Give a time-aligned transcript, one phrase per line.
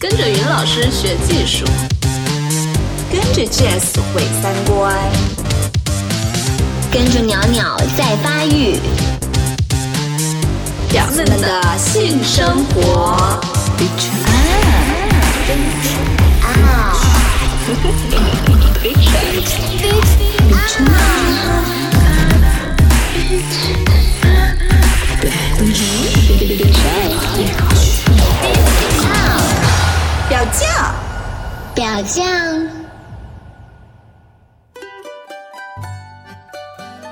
[0.00, 1.64] 跟着云老师学技术，
[3.10, 4.94] 跟着 Jazz 毁三观，
[6.92, 8.78] 跟着袅袅在发育，
[10.88, 13.40] 表妹们的性生活。
[16.42, 16.94] 啊！
[30.38, 30.94] 表酱，
[31.74, 32.24] 表酱，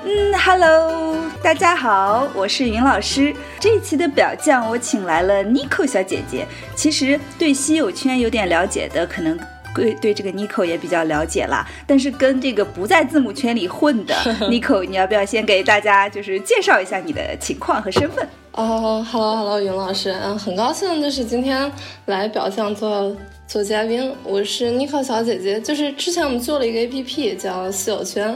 [0.05, 3.35] 嗯，Hello，大家好，我是云老师。
[3.59, 6.47] 这一期的表酱，我请来了 Nico 小姐姐。
[6.73, 9.37] 其实对稀有圈有点了解的，可能
[9.77, 11.65] 对对这个 Nico 也比较了解啦。
[11.85, 14.13] 但是跟这个不在字母圈里混的
[14.51, 18.27] Nico，你要不要先给大家就是介绍一下你的情况和身份？
[18.53, 21.71] 哦，Hello Hello，云老师，嗯，很高兴就是今天
[22.05, 23.15] 来表象做
[23.47, 28.35] 做嘉宾，我是 Nico 小姐姐，就是之前我们做了一个 APP 叫稀有圈，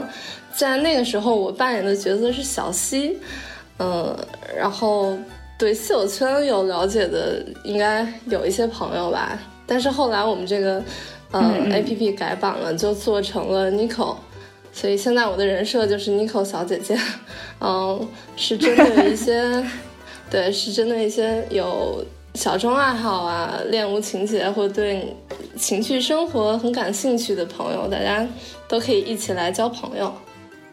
[0.54, 3.18] 在那个时候我扮演的角色是小西，
[3.80, 4.16] 嗯，
[4.56, 5.18] 然后
[5.58, 10.80] 对稀有圈有了解的应该有一些朋友吧，但是后来我们这个
[11.32, 14.16] 嗯 APP 改版了，就做成了 Nico。
[14.72, 16.96] 所以现在我的人设就是 Nico 小姐姐，
[17.60, 19.64] 嗯，是针对一些。
[20.30, 22.02] 对，是针对一些有
[22.32, 25.14] 小众爱好啊、恋物情节或者对
[25.58, 28.26] 情趣生活很感兴趣的朋友，大家
[28.66, 30.10] 都可以一起来交朋友。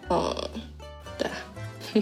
[0.09, 0.33] 嗯，
[1.17, 2.01] 对，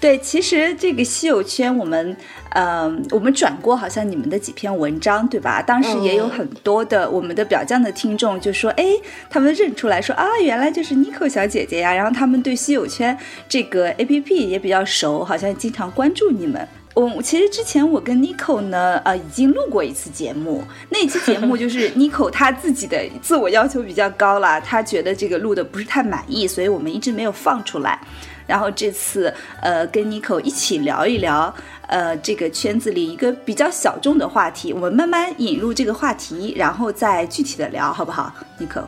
[0.00, 2.16] 对，其实这个稀有圈，我们，
[2.58, 5.60] 嗯，我们转过好像你们的几篇文章，对吧？
[5.60, 8.84] 当时也有很多的我们的表匠的听众就说，哎，
[9.28, 11.92] 他们认出来说啊，原来就是 Nico 小姐姐呀。
[11.92, 13.14] 然后他们对稀有圈
[13.46, 16.66] 这个 APP 也比较熟，好像经常关注你们。
[16.94, 28.00] 我其实之前我跟 Nico 呢，呃，已经录过一次节目，那期节目就是 Nico 他自己的自我要求比较高了，他觉得这个录的不是太满意，所以我们一直没有放出来。
[28.46, 31.52] 然后这次，呃，跟 Nico 一起聊一聊，
[31.88, 38.84] 呃，这个圈子里一个比较小众的话题，我们慢慢引入这个话题，然后再具体的聊，好不好，Nico？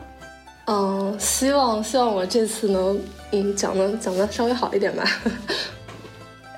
[0.65, 2.99] 嗯，希望希望我这次能，
[3.31, 5.03] 嗯，讲的讲的稍微好一点吧。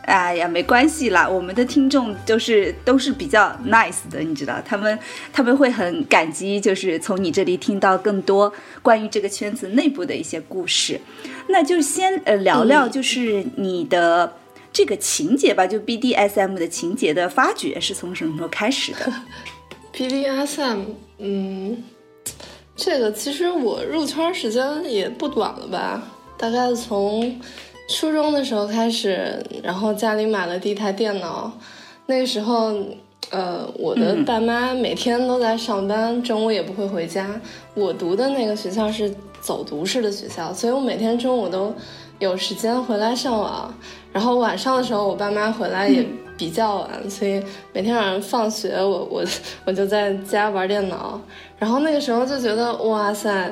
[0.03, 4.97] 哎呀，没关系啦，我们的听众就是都是比较 nice 的，你知道，他们
[5.31, 8.51] 他们会很感激，就是从你这里听到更多
[8.81, 10.99] 关于这个圈子内部的一些故事。
[11.51, 14.33] 那就先呃聊聊，就是你的
[14.73, 19.13] 这个情节吧，就 BDSM 的情节的发掘是从什么时候开始的？
[19.93, 20.79] BDSM，
[21.19, 21.83] 嗯，
[22.75, 26.03] 这个其实我入圈时间也不短了吧，
[26.37, 27.39] 大概从。
[27.89, 31.51] 初中的时候开始，然后家里买了第一台电脑。
[32.05, 32.73] 那个时候，
[33.31, 37.41] 呃，我的爸妈每天都在上班，中午也不会回家。
[37.73, 41.73] 我读的那个学校是走读式的学校，所以我每天中午都
[42.19, 43.73] 有时间回来上网。
[44.13, 46.05] 然后晚上的时候，我爸妈回来也
[46.37, 47.43] 比较晚，所以
[47.73, 49.23] 每天晚上放学， 我我
[49.65, 51.19] 我就在家玩电脑。
[51.57, 53.51] 然后那个时候就觉得，哇塞！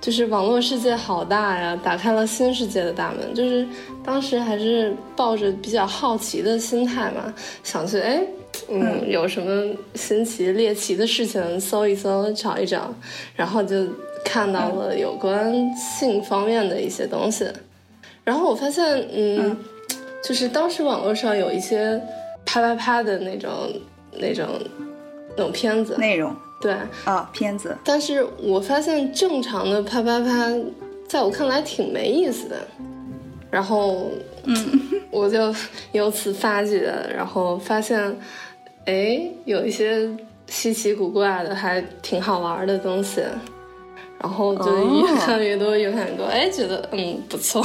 [0.00, 3.34] 就是网络世界好大呀，打开了新世界的大门。
[3.34, 3.66] 就是
[4.04, 7.32] 当时还是抱着比较好奇的心态嘛，
[7.62, 8.22] 想去哎，
[8.68, 12.92] 嗯，有什么新奇猎奇的事情搜一搜，找一找，
[13.34, 13.76] 然后就
[14.24, 17.46] 看到了有关性方面的一些东西。
[18.24, 19.56] 然后我发现，嗯，
[20.22, 22.00] 就是当时网络上有一些
[22.46, 23.50] 啪啪啪的那种、
[24.12, 24.46] 那种、
[25.36, 26.34] 那种片子内容。
[26.60, 26.74] 对
[27.04, 27.76] 啊，片子。
[27.84, 30.50] 但是我发现正常的啪啪啪，
[31.06, 32.56] 在我看来挺没意思的。
[33.50, 34.10] 然后，
[34.44, 34.56] 嗯，
[35.12, 35.54] 我就
[35.92, 38.18] 由此发觉，然后发现，
[38.86, 40.08] 哎，有一些
[40.46, 43.20] 稀奇古怪的，还挺好玩的东西。
[44.20, 47.62] 然后就越看越多，越看越多，哎，觉得嗯不错。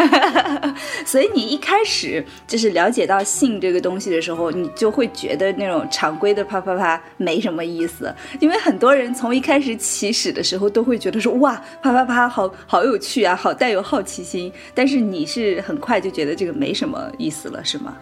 [1.04, 14.50] 所以你一开始就是了解到性这个东西的时候，你就会觉得那种常规的啪啪啪没什么意思，因为很多人从一开始起始的时候都会觉得说哇啪啪啪好好有趣啊，好带有好奇心。
[14.74, 17.94] 但是你是很快就觉得这个没什么意思了，是吗？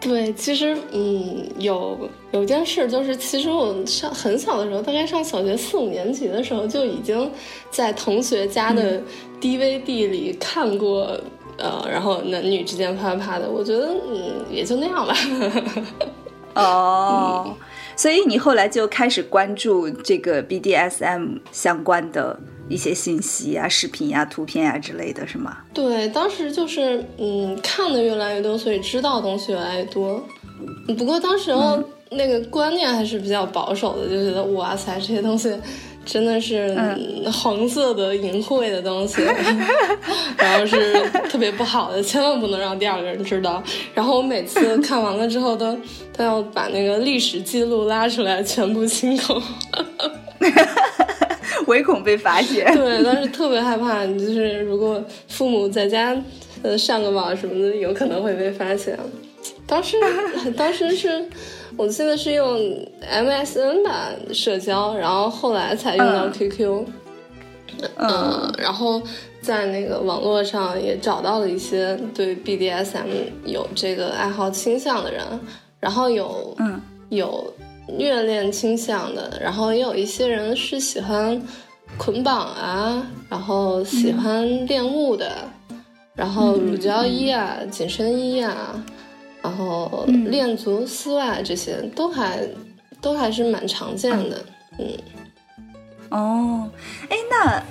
[0.00, 1.98] 对，其实嗯，有
[2.30, 7.30] 有件事就是，其实我上很小的时候，大概上小学四五年级的时候，就已经
[7.70, 9.00] 在同学家的
[9.40, 11.18] DVD 里看过，
[11.56, 15.14] 呃，然后男女之间啪啪啪的，我觉得嗯，也就那样吧。
[16.54, 17.54] 哦，
[17.98, 22.38] 所以你后来就开始关注这个 BDSM 相关的。
[22.70, 25.56] 一些信息啊、视频呀、图片呀之类的是吗？
[25.72, 30.22] 对，当时就是嗯，看的越来越多，所以知道的东西越来越多。
[30.98, 35.50] 不过当时候那个观念还是比较保守的，就觉得哇塞，这些东西
[36.08, 36.74] 真的是
[37.30, 39.20] 黄色的、淫秽的东西，
[40.38, 40.94] 然后是
[41.28, 43.62] 特别不好的，千万不能让第二个人知道。
[43.92, 45.76] 然后我每次看完了之后，都
[46.16, 49.42] 都要把那个历史记录拉出来，全部清空。
[51.66, 52.64] 唯恐被发现。
[52.74, 56.16] 对，但是特别害怕，就是如果父母在家
[56.62, 58.98] 呃上个网什么的，有可能会被发现。
[59.66, 59.98] 当时，
[60.56, 61.28] 当时是
[61.78, 62.58] 我记得是用
[63.10, 66.84] MSN 吧社交，然后后来才用到 QQ。
[67.96, 69.00] 嗯，然后
[69.40, 73.06] 在那个网络上也找到了一些对 BDSM
[73.44, 75.24] 有这个爱好倾向的人，
[75.80, 76.78] 然后有嗯
[77.08, 77.50] 有。
[77.90, 81.42] 虐恋倾向的，然后也有一些人是喜欢
[81.96, 85.32] 捆绑啊，然后喜欢恋物的，
[86.14, 88.84] 然后乳胶衣啊、紧身衣啊，
[89.42, 92.40] 然后恋足丝袜这些都还
[93.00, 94.44] 都还是蛮常见的，
[94.78, 94.86] 嗯。
[96.10, 96.70] 哦，
[97.08, 97.62] 哎，那。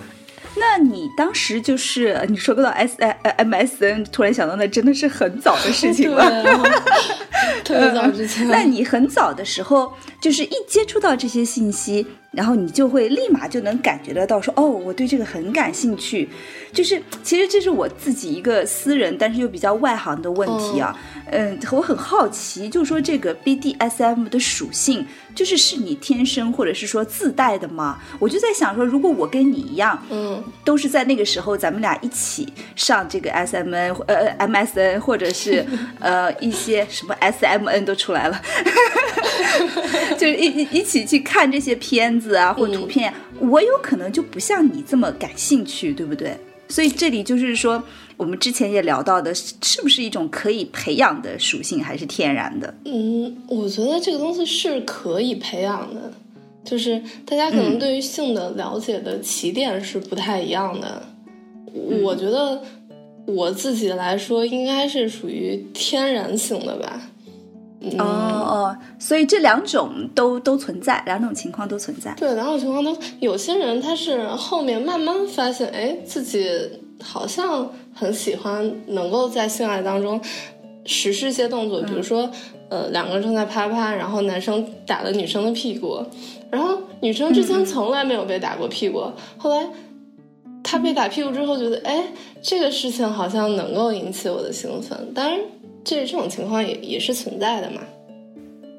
[0.60, 6.44] 那你当时就是你说到 S M S N，突然想到那真的是很早的事情了
[7.64, 8.48] 特别早之前。
[8.48, 12.08] 那你很早的时候，就是一接触到这些信息。
[12.32, 16.30] 然后你就会立马就能感觉得到，说哦，我对这个很感兴趣。
[16.74, 20.96] 就是其实这是我自己一个私人，但是又比较外行的问题啊。
[21.32, 28.00] 嗯，我很好奇，就是说这个 BDSM 的属性，就是是你天生或者是说自带的吗？
[28.20, 35.66] 我就在想说，如果我跟你一样，嗯，都是在那个时候，咱们俩一起上这个 SMN 呃 MSN，或者是
[36.00, 38.42] 呃一些什么 SMN 都出来了，
[40.18, 42.36] 就是一一一起去看这些片子。
[42.36, 46.38] 啊，或图片，我有可能就不像你这么感兴趣，对不对？
[46.70, 47.82] 所以这里就是说，
[48.18, 52.74] 我们之前也聊到的，是不是一种可以培养的属性，还是天然的？
[52.84, 56.12] 嗯，我觉得这个东西是可以培养的，
[56.66, 61.02] 就是大家可能对于性的了解的起点是不太一样的。
[62.04, 62.62] 我觉得
[63.26, 67.02] 我自己来说，应该是属于天然性的吧。
[68.00, 72.12] 哦哦，所以这两种都都存在，两种情况都存在。
[72.18, 76.50] 对，两种情况都有些人他是后面慢慢发现，哎，自己
[77.04, 80.20] 好像很喜欢能够在性爱当中
[80.86, 82.28] 实施一些动作，比如说，
[82.70, 86.04] 呃，两个人正在啪啪，然后男生打了女生的屁股，
[86.50, 89.04] 然后女生之前从来没有被打过屁股，
[89.38, 89.68] 后来
[90.64, 92.06] 他被打屁股之后，觉得，哎，
[92.42, 95.40] 这个事情好像能够引起我的兴奋，当然。
[95.88, 97.82] 这这种情况也也是存在的嘛？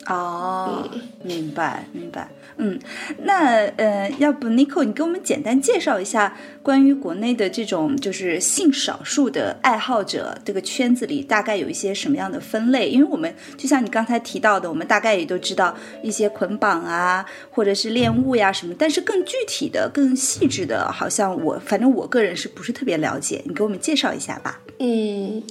[0.06, 0.88] 哦，
[1.22, 2.28] 明白明白。
[2.56, 2.78] 嗯，
[3.22, 12.88] 那呃，要不 n i c o 你给我们简单介绍一下关于国内的这种就是性少数的爱好者这个圈子里大概有一些什么样的分类？
[12.90, 23.42] 因为我们就像你刚才提到的，我们大概也都知道一些捆绑啊，或者是恋物呀什么，但是更具体的、更细致的，好像我反正我个人是不是特别了解？
[23.46, 24.60] 你给我们介绍一下吧。
[24.78, 25.42] 嗯。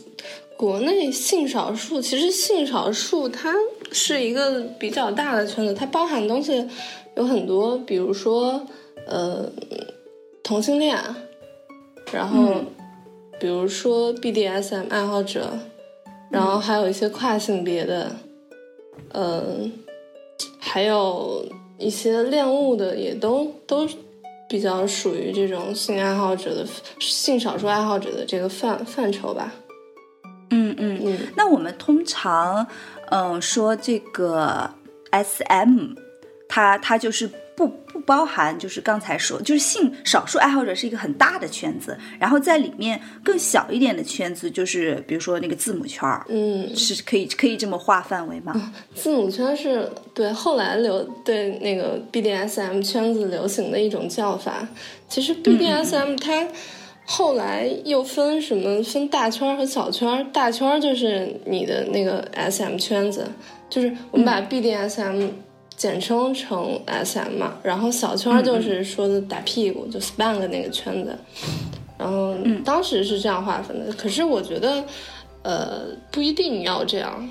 [0.57, 3.53] 国内性少数，其实性少数它
[3.91, 6.67] 是一个比较大的圈子，它包含东西
[7.15, 8.65] 有很多，比如说
[9.05, 9.47] 呃
[10.43, 10.97] 同性恋，
[12.11, 12.55] 然后
[13.39, 15.59] 比如说 BDSM 爱好者，
[16.31, 18.15] 然后还有一些跨性别的，
[19.13, 19.71] 嗯，
[20.57, 21.45] 还有
[21.77, 23.87] 一些恋物的，也都都
[24.49, 26.65] 比较属于这种性爱好者的
[26.99, 29.53] 性少数爱好者的这个范范畴吧。
[30.49, 32.65] 嗯嗯嗯，那我们通常，
[33.09, 34.69] 嗯，说这个
[35.11, 35.89] S M，
[36.47, 48.73] 它它就是不不包含，就是刚才说，就是性少数爱好者是一个很大的圈子，然后在里面更小一点的圈子，就是比如说那个字母圈儿，嗯，是可以可以这么划范围吗？
[48.95, 54.67] 字母圈是对后来流对那个 B D S M 圈子流行的一种叫法，
[55.09, 56.47] 其实 B D S M 它。
[57.09, 58.83] 后来又分什么？
[58.83, 60.29] 分大圈和小圈。
[60.33, 63.25] 大圈就是你的那个 S M 圈子，
[63.69, 65.29] 就是我们把 B D S M
[65.77, 67.53] 简称成 S M 嘛。
[67.63, 71.17] 然后小圈就是说的打屁股，就 spank 那个圈子。
[71.97, 72.35] 然后
[72.65, 73.93] 当时是这样划分的。
[73.93, 74.83] 可是我觉得，
[75.43, 77.29] 呃，不一定要这样，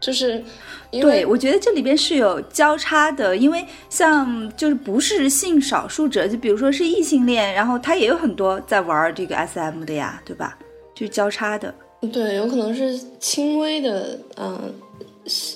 [0.00, 0.42] 就是。
[0.90, 10.58] 对，我觉得这里边是有交叉的，因为像就是不是性少数者，就比如说是异性恋，然后他也有很多在玩这个 SM 的呀，对吧？
[10.92, 11.72] 就交叉的。
[12.12, 14.74] 对，有可能是轻微的，嗯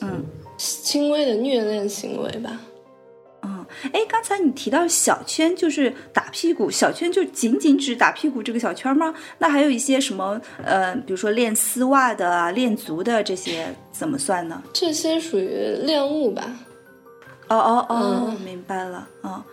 [0.03, 0.25] 嗯，
[0.57, 2.61] 轻微的虐恋行为吧。
[3.45, 9.15] 嗯，哎，刚才你提到小圈就是打屁股，小圈就仅仅指打屁股这个小圈吗？
[9.39, 14.63] 那还有一些什么呃，比如说练丝袜的啊、练足的这些怎么算呢？
[14.73, 15.49] 这些属于
[15.83, 16.43] 练物吧。
[17.47, 19.07] 哦哦哦，明白了。
[19.21, 19.45] 哦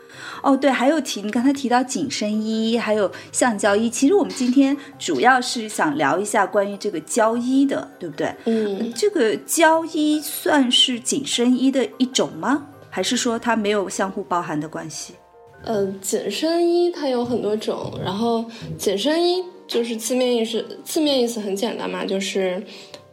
[0.41, 3.89] 哦，对，还有提你刚才提到紧身衣，还有橡胶衣。
[3.89, 8.33] 其实我们今天主要是想聊一下关于这个胶衣的，对不对？
[8.45, 12.65] 嗯，这个胶衣算是紧身衣的一种吗？
[12.91, 15.15] 还是说它没有相互包含的关系？
[15.63, 18.45] 呃，紧身衣它有很多种，然后
[18.77, 22.62] 紧身衣就是字面意思，字面意思很简单嘛，就是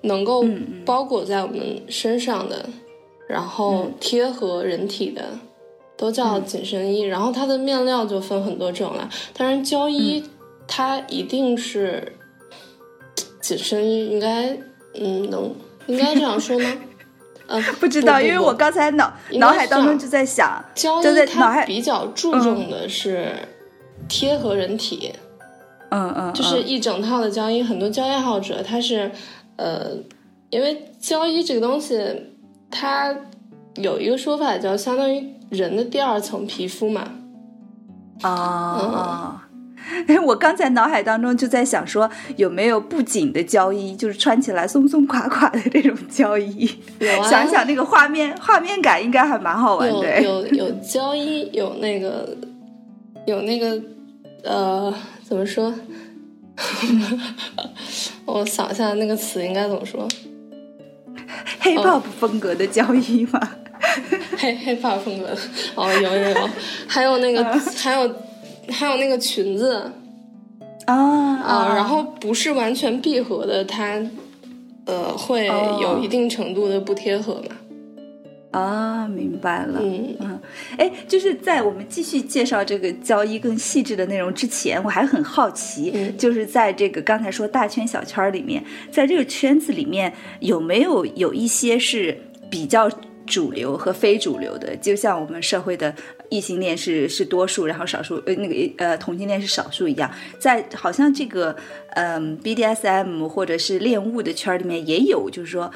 [0.02, 0.44] 能够
[0.84, 2.68] 包裹在我们身上的。
[3.28, 5.22] 然后贴合人体的
[5.98, 9.06] 都叫紧身衣，然后它的面料就分很多种了。
[9.34, 10.24] 当然，胶衣
[10.66, 12.10] 它一定是
[13.42, 14.56] 紧身衣，应该
[14.94, 15.54] 嗯能
[15.88, 16.74] 应该这样说吗？
[17.48, 23.32] 呃， 不知道，因为我刚才脑脑海当中就在想，胶衣它比较注重的是
[24.08, 25.12] 贴合人体，
[25.90, 29.10] 嗯嗯，就是一整套的胶衣，很多胶衣爱好者他是
[29.56, 29.90] 呃，
[30.50, 31.98] 因为胶衣这个东西。
[32.70, 33.16] 它
[33.76, 37.02] 有一个说法叫相当于人的第二层皮肤嘛。
[38.20, 39.47] 啊，哎，
[40.24, 46.68] 我刚才脑海当中就在想说，有没有不紧的胶衣，就是穿起来松松垮垮的这种胶衣？
[46.98, 50.22] 有啊，想想那个画面，画面感应该还蛮好玩的。
[50.22, 52.36] 有有有胶衣，有那个
[53.26, 53.80] 有那个
[54.44, 55.74] 呃，怎么说？
[58.26, 60.06] 我想一下那个词应该怎么说。
[61.62, 63.40] hip hop 风格的胶衣吗？
[64.36, 65.36] 黑 hip hop 风格
[65.74, 66.50] 哦，有有有，
[66.86, 67.44] 还有那个
[67.76, 68.12] 还有
[68.70, 69.92] 还有那个裙子
[70.86, 74.00] 啊啊，然后不是完全闭合的，它
[74.86, 77.56] 呃会有一定程度的不贴合嘛。
[78.50, 79.78] 啊，明白了。
[79.82, 80.40] 嗯嗯，
[80.78, 90.10] 哎，就是在我们继续介绍这个交易更细致的内容之前，我还很好奇，就是在这个刚才说大圈小圈里面，在这个圈子里面
[90.40, 92.90] 有没有有一些是比较
[93.28, 94.76] 主流和非主流的？
[94.76, 95.94] 就像我们社会的
[96.30, 98.54] 异性恋是是多数，然后少数呃那个
[98.84, 101.54] 呃同性恋是少数一样，在好像这个
[101.90, 105.70] 嗯 BDSM 或者是恋物的圈里面也有，就是说。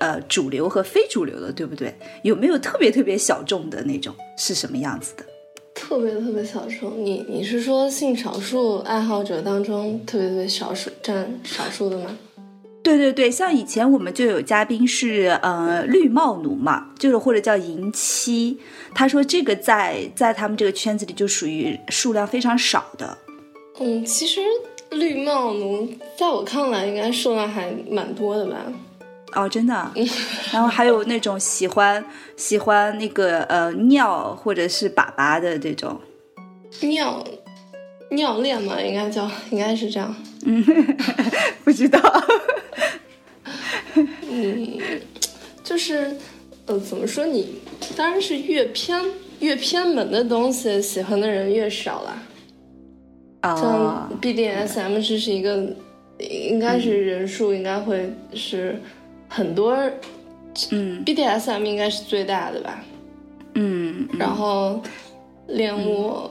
[0.00, 1.94] 呃，主流和非主流的，对不对？
[2.24, 4.12] 有没有特别特别小众的那种？
[4.36, 5.24] 是什么样子的？
[5.72, 7.02] 特别特别小众？
[7.02, 12.18] 你你是说性少数爱好者当中特别特别少数占少数的吗？
[12.84, 18.58] 对对对，像以前我们就有嘉宾是呃绿帽奴嘛，就是或者叫银妻，
[18.94, 23.16] 他说这个在在他们这个圈子里就属于数量非常少的。
[23.80, 24.42] 嗯，其实
[24.90, 25.88] 绿帽奴
[26.18, 28.56] 在我看来应该数量还蛮多的吧。
[29.32, 29.90] 哦，真的，
[30.52, 32.04] 然后还有那种喜欢
[32.36, 35.98] 喜欢那个呃尿或者是粑粑的这种
[36.82, 37.24] 尿
[38.10, 40.14] 尿恋嘛，应该叫应该是这样。
[40.44, 40.62] 嗯，
[41.64, 41.98] 不知道。
[44.34, 44.78] 嗯，
[45.62, 46.16] 就是
[46.66, 47.60] 呃，怎么说你
[47.96, 49.00] 当然是越偏
[49.40, 52.22] 越偏门的东西，喜欢的人越少了。
[53.42, 55.64] 啊，像 BDSM 这是一个，
[56.18, 58.80] 应该是人数应该会是。
[59.26, 59.76] 很多，
[60.70, 62.84] 嗯，BDSM 应该是最大的吧，
[63.54, 64.80] 嗯，然后
[65.48, 66.30] 恋物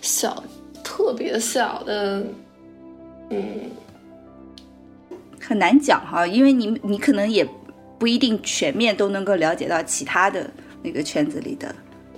[0.00, 0.42] 小，
[0.82, 2.26] 特别小的，
[3.30, 3.44] 嗯，
[5.46, 7.46] 很难讲哈，因为你你可能也
[7.98, 10.50] 不一定全面都能够了解到其他的
[10.82, 11.74] 那个圈子里的，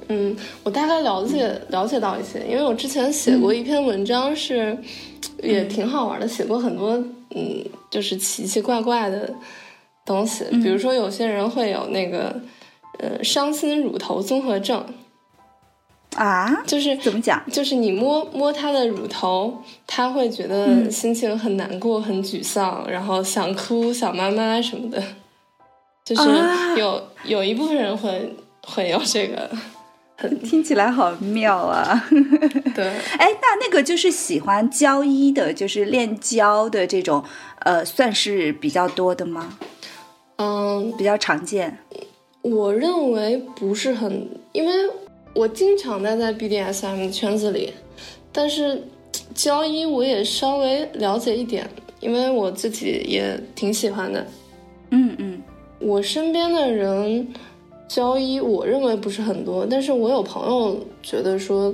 [0.09, 4.77] 嗯，我大概了解了解到一些，因为我之前写过一篇文章，是
[5.43, 7.03] 也挺好玩的，写过很多。
[7.35, 9.31] 嗯，就是奇奇怪怪的
[10.07, 12.35] 东西，比如说有些人会有那个
[12.99, 14.83] 呃伤心乳头综合症
[16.17, 17.43] 啊，就是怎么讲？
[17.51, 25.03] 就是你摸摸他的乳头，他会觉得心情很难过、很沮丧，然后想哭、想妈妈什么的，
[26.05, 26.23] 就是
[26.77, 28.35] 有有一部分人会
[28.67, 29.51] 会有这个。
[30.43, 32.09] 听起来好妙啊！
[32.75, 37.23] 对，哎，那那个就是喜欢交衣的，就是练交的这种，
[37.61, 39.57] 呃，算是比较多的吗？
[40.39, 41.79] 嗯，比较常见。
[42.43, 44.73] 我认为不是很，因为
[45.39, 47.73] 我经常待在 BDSM 圈子里，
[48.33, 48.83] 但是
[49.37, 51.65] 交衣我也稍微了解一点，
[52.01, 54.27] 因为我自己也挺喜欢的。
[54.91, 55.41] 嗯嗯，
[55.79, 57.29] 我身边的人。
[57.87, 61.73] 交易我认为不是很多，但是我有朋友觉得说，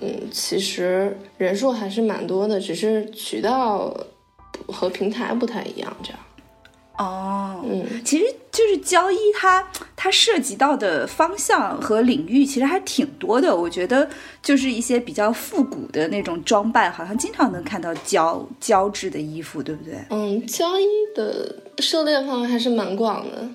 [0.00, 3.96] 嗯，其实人数还是蛮多的，只是渠道
[4.66, 6.18] 和平台不太一样，这样。
[7.02, 9.66] 哦，嗯，其实就是交一它
[9.96, 13.54] 它涉及到的方向和领域其实还挺多的。
[13.54, 14.08] 我觉得
[14.42, 19.94] 就是一些比较复古的那种装扮，好像经常能看到胶胶质的衣服，对不对？
[20.10, 23.48] 嗯，交一的涉猎范围还是蛮广的，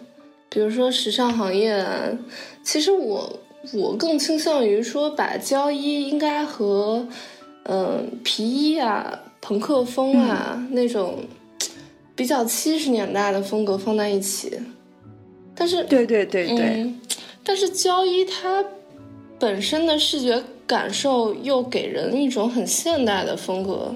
[0.50, 2.10] 比如说时尚行业啊。
[2.64, 3.40] 其实我
[3.74, 7.08] 我更倾向于说，把胶衣应该和
[7.64, 11.24] 嗯皮衣啊、朋克风啊、那种
[12.18, 14.60] 比较七十年代的风格放在一起。
[15.56, 17.00] 但是对对对对，嗯，
[17.44, 18.64] 但是交衣它
[19.40, 23.96] 本身的视觉感受又给人一种很现代的风格，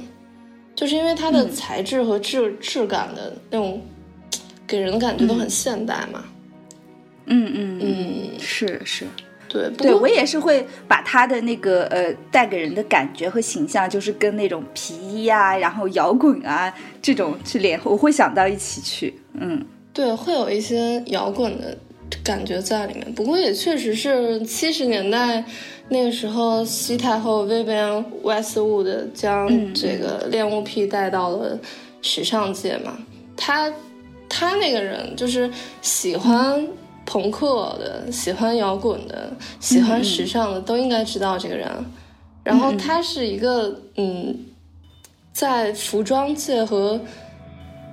[0.76, 3.82] 就是因为它的材质和质、质感的那种
[4.66, 6.24] 给人的感觉都很现代嘛。
[7.26, 9.06] 嗯嗯嗯，是是。
[9.52, 19.14] 对，对我也是会把他的那个呃带给人的感觉和形象，就是跟那种皮衣啊，然后摇滚啊这种去联，我会想到一起去。
[19.34, 21.78] 嗯，对会有一些摇滚的
[22.24, 23.14] 感觉在里面。
[23.14, 25.44] 不过也确实是七十年代
[25.90, 31.60] 那个时候，西太后 Vivienne Westwood 将这个恋物癖带到了
[32.02, 32.98] 时尚界嘛。
[33.36, 33.74] 他
[34.30, 36.66] 他那个人就是喜欢
[37.12, 41.70] 朋克的，喜欢摇滚的，喜欢时尚的，都应该知道这个人。
[42.42, 44.34] 然后他是一个嗯，
[45.34, 46.98] 在服装界和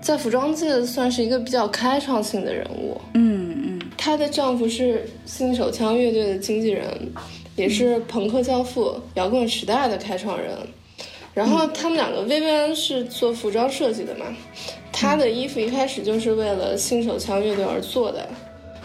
[0.00, 2.96] 在服装界算是一个比较开创性的人物。
[3.14, 6.86] 嗯嗯她的丈夫是新手枪乐队的经纪人，
[7.56, 10.56] 也是朋克教父、摇滚时代的开创人。
[11.34, 14.26] 然后他们两个，薇薇安是做服装设计的嘛，
[14.92, 18.24] 她的衣服一开始就是为了新手枪乐队而做的。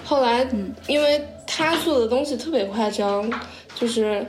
[0.03, 0.47] 后来，
[0.87, 3.31] 因为他做的东西特别夸张，
[3.75, 4.25] 就是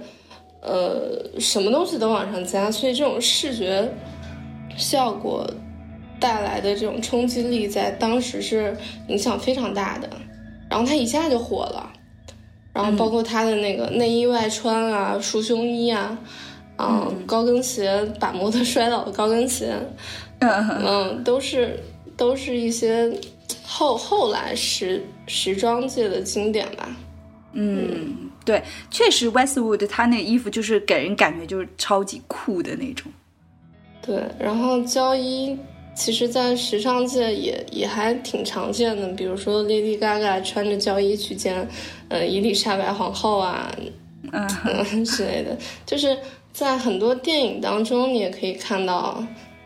[0.60, 3.92] 呃什么东西都往上加，所以这种视觉
[4.76, 5.48] 效果
[6.20, 8.76] 带来的这种冲击力，在当时是
[9.08, 10.08] 影响非常大的。
[10.70, 11.92] 然后他一下就火了，
[12.72, 16.18] 然后包括他的那个内衣外穿啊、束胸衣啊，
[16.76, 19.74] 啊、高跟鞋把模特摔倒的高跟鞋，
[20.40, 20.68] 嗯。
[20.84, 21.78] 嗯，都是
[22.16, 23.12] 都是一些
[23.76, 26.88] 后后来时时装界的经典吧。
[27.54, 33.10] 嗯，对，确实 Westwood 他那个衣服就是给人感觉就是超级酷的那种。
[34.00, 35.58] 对，然后交衣
[35.96, 41.68] 其实，在时尚界也也还挺常见的，比如说 Lady Gaga 穿着交衣去见，
[42.08, 43.74] 呃，伊丽莎白皇后啊，
[44.32, 45.56] 嗯嗯之类的，
[45.86, 46.16] 就是
[46.52, 49.24] 在很多电影当中，你也可以看到，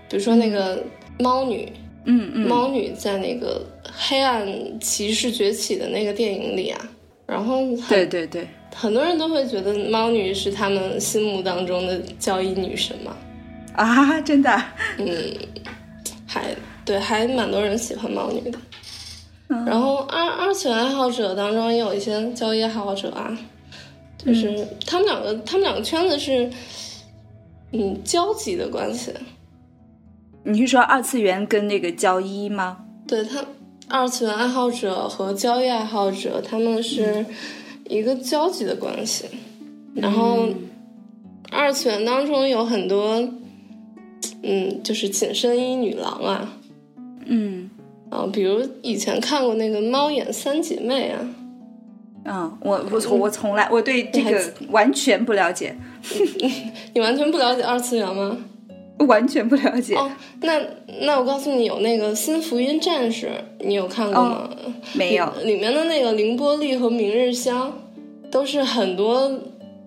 [0.09, 0.83] 比如说那个
[1.18, 4.49] 猫女，嗯嗯，猫女在那个黑暗
[4.81, 6.81] 骑士崛起的那个电影里啊，
[7.27, 13.14] 然后对对对，很多人都会觉得猫女是他们心目当中的交易女神嘛，
[13.75, 14.51] 啊，真的，
[14.97, 15.07] 嗯，
[16.27, 18.59] 还对，还蛮多人喜欢猫女的。
[19.66, 23.38] 然后二二次元爱好者当中也有一些交易爱好者啊，
[24.16, 26.51] 就是他们两个，他们两个圈子是
[27.73, 29.12] 嗯交集的关系。
[30.44, 32.79] 你是说二次元跟那个交一吗？
[33.07, 33.44] 对他，
[33.88, 37.24] 二次元爱好者和交易爱好者，他们是
[37.88, 39.27] 一个交集的关系。
[39.94, 40.48] 然后
[41.51, 43.29] 二次元当中有很多，
[44.42, 46.53] 嗯，就是紧身衣女郎啊，
[47.27, 47.68] 嗯
[48.11, 51.18] 啊，比如以前看过那个《猫眼三姐妹》啊，
[52.24, 55.77] 嗯，我我从我从来我对这个完全不了解，
[56.94, 58.37] 你完全不了解二次元吗？
[59.06, 60.61] 完全不了解，哦，那
[61.02, 63.26] 那我告诉你，有那个《新福音战士》，
[63.61, 64.50] 你有看过吗？
[64.94, 65.32] 没有。
[65.44, 67.72] 里面的那个凌波丽和明日香，
[68.30, 69.30] 都是很多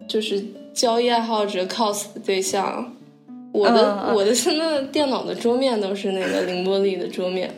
[0.08, 0.44] 就是
[0.74, 2.94] 交易爱好者 cos 的对象。
[3.52, 7.54] 我的、我的现在电脑的桌面都是那个凌波丽的桌面。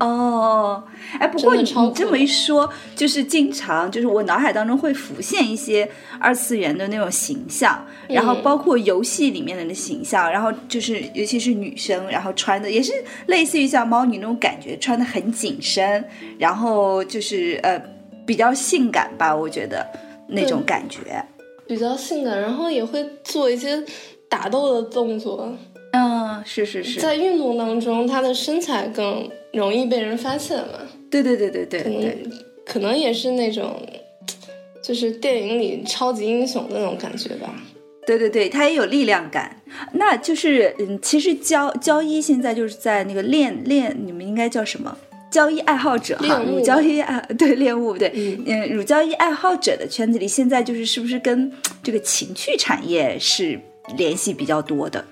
[0.00, 0.82] 哦，
[1.18, 12.92] 哎，不过你你这么一说，就是经常就是我脑海当中会浮现一些二次元的那种形象，然后嗯包括游戏里面的那形象，然后就是尤其是女生，然后穿的也是
[13.26, 16.04] 类似于像猫女那种感觉，穿的很紧身，
[16.38, 17.80] 然后就是呃
[18.26, 19.86] 比较性感吧，我觉得
[20.26, 21.24] 那种感觉。
[21.66, 23.82] 比较性感，然后也会做一些
[24.28, 25.50] 打斗的动作。
[25.92, 30.80] 嗯，是是是，在运动当中，她的身材更容易被人发现嘛。
[31.10, 32.22] 对对对对对可能对，
[32.66, 33.80] 可能也是那种，
[34.82, 37.54] 就是电影里超级英雄的那种感觉吧。
[38.06, 39.62] 对对对，他也有力量感。
[39.92, 44.96] 那就是，嗯，其实交交一现在就是在那个练练，你们应该叫什么？
[45.30, 51.50] 交易爱好者哈，乳交易爱对恋物 对，嗯嗯，乳交易爱好者的圈子里，现在就是是不是跟
[51.82, 53.58] 这个情趣产业是
[53.96, 55.04] 联系比较多的？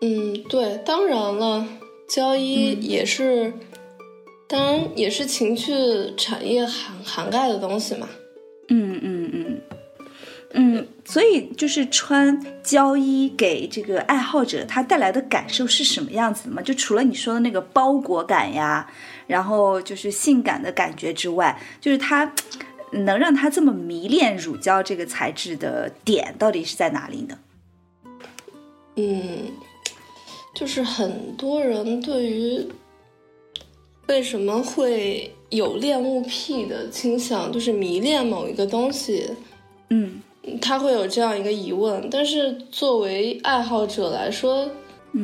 [0.00, 1.66] 嗯，对，当然了，
[2.10, 3.52] 交易也是
[4.48, 5.72] 当然也是情趣
[6.16, 8.08] 产业涵涵盖的东西嘛。
[8.68, 9.60] 嗯嗯嗯
[10.52, 16.60] 嗯，所以就是穿胶衣给这个爱好者他带来的感受是什么样子的吗？
[16.60, 18.90] 就除了你说的那个包裹感呀，
[19.28, 22.32] 然后就是性感的感觉之外，就是他
[22.90, 27.38] 能让他这么迷恋乳胶这个材质的点到底是在哪里呢？
[28.96, 29.52] 嗯，
[30.54, 32.66] 就是很多人对于
[34.08, 39.28] 为什么会有恋物癖的倾向，就是迷恋某一个东西，
[39.90, 40.20] 嗯
[40.60, 42.08] 他会有这样一个疑问。
[42.10, 44.68] 但是作为爱好者来说，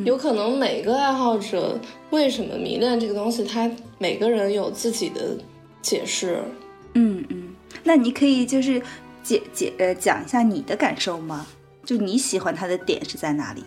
[0.05, 1.79] 有可能每个爱好者
[2.11, 5.37] 为什么迷恋这个东西，他每个人有自己的
[5.81, 6.41] 解释。
[6.93, 8.81] 嗯嗯，那你可以就是
[9.23, 11.45] 解解呃讲一下你的感受吗？
[11.85, 13.63] 就你喜欢他的点是在哪里？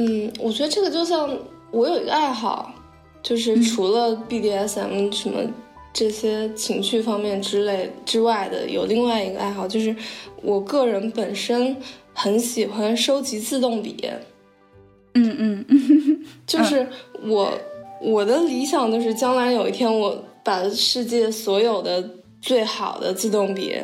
[0.00, 1.28] 嗯，我觉得这个就像
[1.72, 2.72] 我有一个爱好，
[3.20, 5.40] 就是除了 BDSM 什么
[5.92, 9.94] 这些情趣方面之类之外的，有另外一个爱好，就是
[10.40, 11.76] 我个人本身
[12.14, 14.08] 很喜欢收集自动笔。
[15.14, 15.64] 嗯嗯。
[15.68, 16.86] 嗯，就是
[17.24, 17.52] 我
[18.00, 22.08] 我的理想就是将来有一天我把世界所有的
[22.40, 23.74] 最好的自动笔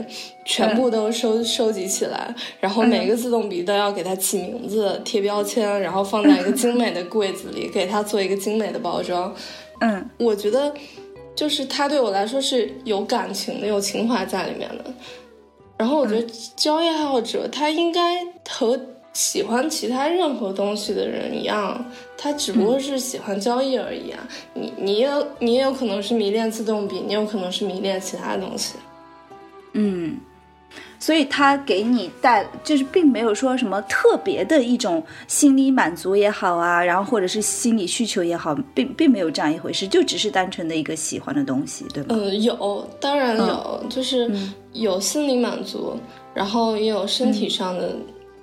[0.44, 9.34] 全部都收、收集起来，然后每个自动笔都要给它起名字、贴标签，然后放在一个精美的柜子里，给它做一个精美的包装。
[9.80, 10.72] 嗯我觉得，
[11.34, 14.84] 就是它对我来说是有感情的、有情怀在里面的。
[15.76, 18.80] 然后我觉得交易爱好者他应该和
[19.14, 21.82] 喜欢其他任何东西的人一样，
[22.18, 24.28] 他只不过是喜欢交易而已啊。
[24.52, 28.74] 你你也有你也有可能是迷恋自动笔，你有可能是迷恋其他东西。
[29.72, 30.18] 嗯，
[30.98, 42.14] 所以他给你带就是并没有说什么特别的一种心理满足也好啊，然后或者是心理需求也好，并并没有这样一回事，就只是单纯的一个喜欢的东西，对吧？
[42.16, 44.28] 嗯，有，当然有，就是
[44.72, 45.96] 有心理满足，
[46.32, 47.94] 然后也有身体上的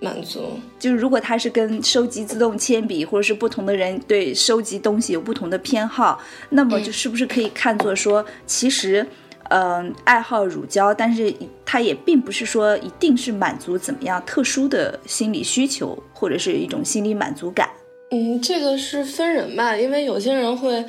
[0.02, 0.60] 满足。
[0.78, 9.08] 就是如果他是跟收集自动铅笔，或者是不同的人对收集东西有不同的偏好，那么就是不是可以看作说，其实，
[9.50, 11.34] 嗯、爱好乳胶，但是
[11.66, 17.70] 它也并不是说一定是满足怎么样特殊的心理需求，或者是一种心理满足感。
[18.10, 20.84] 嗯，这个是分人吧，因为有些人会，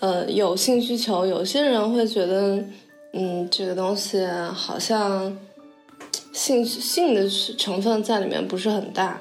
[0.00, 2.62] 呃，有性需求，有些人会觉得，
[3.14, 5.34] 嗯，这个东西好像
[6.38, 9.18] 性性的成分在里面不是很大。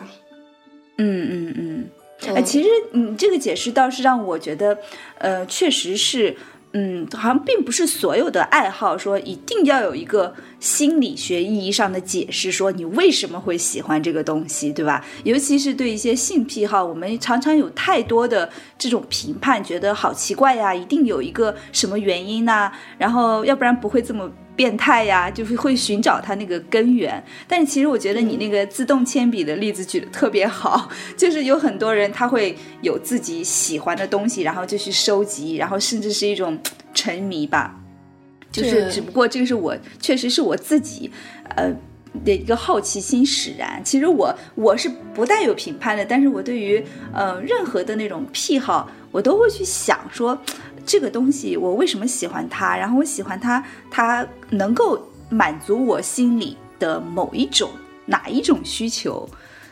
[0.97, 1.89] 嗯嗯嗯。
[2.35, 4.77] 哎，嗯其实你这个解释倒是让我觉得，
[5.17, 6.35] 呃，确实是，
[6.73, 15.03] 嗯，好像并不是所有的爱好说一定要有一个心理学意义上的解释，说你为什么会喜欢这个东西，对吧？
[15.23, 24.31] 尤其是对一些性癖好，我们常常有太多的这种评判，觉得好奇怪呀，一定有一个什么原因呐、然后要不然不会这么。
[24.57, 27.23] 变态呀，就是会寻找它那个根源。
[27.47, 36.59] 但是其实我觉得你那个自动铅笔的例子举得特别好，就是有很多人他会有自己喜欢的东西，然后就去收集，然后甚至是一种
[36.93, 37.79] 沉迷吧。
[38.51, 41.09] 就是只不过这个是我确实是我自己，
[41.55, 41.73] 呃。
[42.25, 50.35] 的一个好奇心使然，其实我我是不带有评判的，但是我对于呃任何的那种癖好，我都会去想说，
[50.87, 57.69] 这个东西我为什么喜欢它，然后我喜欢它，它能够满足我心里的某一种
[58.05, 59.29] 哪一种需求，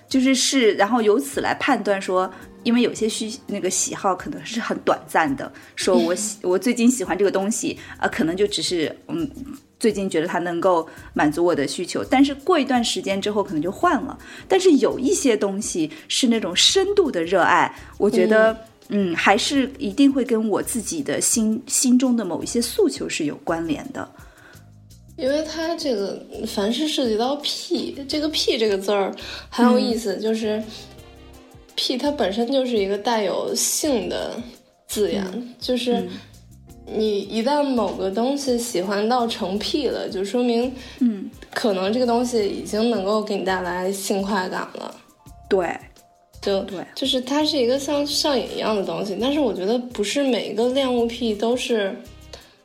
[0.10, 2.30] 就是是，然后由此来判断说，
[2.64, 9.32] 因为有些需那个喜好可能是很短暂的，说我喜我最近喜欢这个东西，啊、可能就只是嗯。
[9.78, 14.18] 最近觉得它能够满足我的需求，但是过一段时间之后可能就换了。
[14.48, 18.58] 但是有一些东西是那种深度的热爱，我觉得
[18.90, 24.08] 嗯还是一定会跟我自己的心心中的某一些诉求是有关联的。
[25.18, 29.16] 因为它这个凡是涉及到“癖”这个“癖”这个字儿
[29.50, 30.62] 很有意思，就是
[31.76, 34.36] “癖”它本身就是一个带有性的
[34.88, 35.26] 字眼，
[35.58, 36.06] 就是
[36.86, 40.70] 你一旦某个东西喜欢到成癖了，就说明
[41.00, 44.94] 嗯，可能这个东西已经能够给你带来性快感了。
[45.48, 45.74] 对，
[46.46, 46.78] 就对。
[46.94, 51.96] 就是它是一个像上瘾一样的东西，但是我觉得不是每一个恋物癖都是，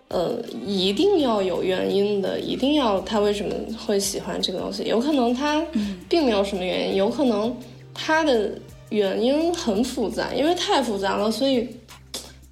[0.09, 3.55] 呃，一定要有原因的，一定要他为什么
[3.87, 5.64] 会喜欢这个东西，有可能他
[6.09, 7.57] 并没有什么原因，有可能
[7.95, 8.53] 他的
[8.90, 11.69] 原因很复杂，因为太复杂了，所以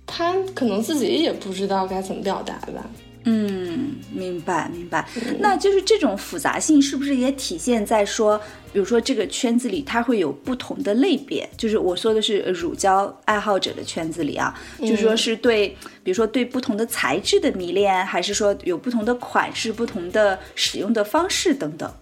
[0.07, 2.89] 他可能自己也不知道该怎么表达吧。
[3.31, 5.07] 嗯，明白明白。
[5.39, 8.41] 那就是这种复杂性是不是也体现在说，
[8.73, 11.47] 比如说这个圈子里它会有不同的类别？
[11.55, 15.69] 就是我说的是呃乳胶爱好者的圈子里啊，就是说是对，
[16.03, 21.93] 比如说对不同的材质的迷恋，还是说有不同的款式、不同的使用的方式等等？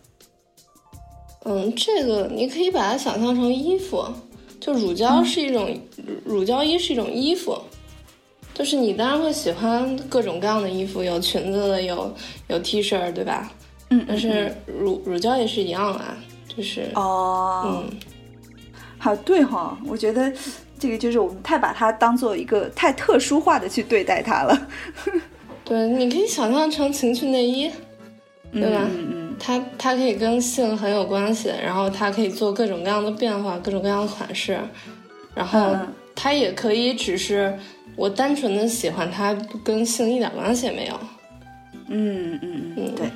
[1.45, 4.07] 嗯，这个你可以把它想象成衣服，
[4.61, 5.77] 就乳胶是一种、
[6.25, 7.61] 乳乳胶衣是一种衣服，
[8.57, 12.11] 就是你当然会喜欢各种各样的衣服，有裙子的，有
[12.49, 13.53] 有 T 恤，对吧？
[13.91, 16.17] 嗯，但是乳乳胶也是一样啊，
[16.49, 17.99] 就是哦，嗯，
[18.97, 20.33] 好对哈、我觉得
[20.79, 24.69] 这个就是我们太把它当做一个太特殊化的去对待它了，
[25.63, 27.71] 对，你可以想象成情趣内衣，
[28.55, 28.81] 对吧？
[28.91, 34.59] 嗯嗯它它可以跟性很有关系，然后它可以做各种各样的变化，各种各样的款式，
[35.35, 37.55] 然后嗯它也可以只是
[37.97, 40.95] 我单纯的喜欢它，跟性一点关系也没有。
[41.89, 43.07] 嗯嗯嗯嗯，对。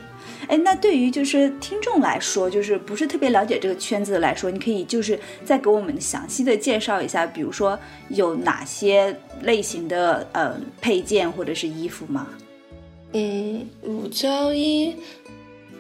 [0.48, 12.26] 哎，那对于就是听众来说，就是不是特别了解这个圈子来说，你可以就是再给我们详细的介绍一下，比如说有哪些类型的呃配件或者是衣服吗？
[13.12, 14.94] 嗯，乳胶衣，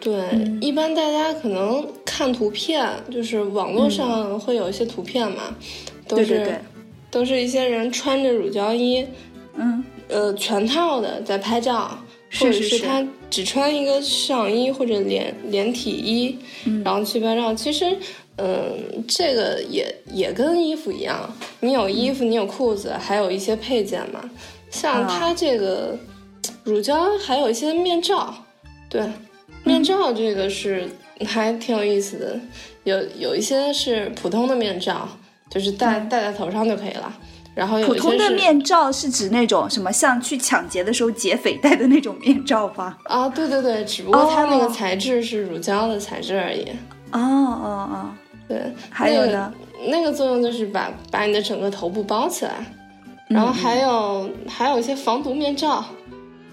[0.00, 0.28] 对，
[0.60, 5.54] 一般大家可能看图片，就是网络上会有一些图片嘛，
[6.06, 6.60] 都是对对对，
[7.10, 9.06] 都是一些人穿着乳胶衣，
[9.56, 9.84] 嗯。
[10.08, 11.96] 呃，全套的在拍照，
[12.40, 16.82] 或者是他只穿一个上衣或者连连体衣，嗯。
[16.84, 17.54] 然后去拍照。
[17.54, 17.96] 其实，
[18.38, 24.28] 嗯、这个也也跟衣服一样，你有衣服，你有裤子，还有一些配件嘛。
[24.68, 25.06] 像啊。
[25.08, 25.96] 它这个
[26.64, 28.34] 乳胶，还有一些面罩，
[28.88, 29.12] 对，嗯。
[29.62, 30.88] 面罩这个是
[31.24, 32.40] 还挺有意思的，
[32.82, 35.08] 有有一些是普通的面罩，
[35.50, 37.12] 就是戴戴在头上就可以了。
[37.52, 42.96] 然后普通的面罩是指那种什么像去抢劫的时候劫匪戴的那种面罩吧？
[43.04, 46.62] 啊，对对对，只不过它那个哦材质是乳胶的材质而已。
[47.10, 48.10] 哦哦哦，
[48.48, 49.52] 对，还有呢？
[49.84, 52.52] 那个、那个作用就是把把你的整个头部包起来，
[53.28, 55.84] 嗯然后还有、还有一些防毒面罩，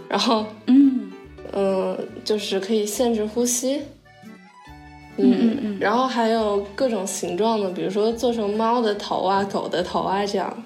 [0.10, 1.12] 然后嗯
[1.53, 3.83] 嗯，就是可以限制呼吸。
[5.17, 10.63] 嗯嗯嗯然后还有各种形状的，比如说做成猫的头啊、狗的头啊，这样。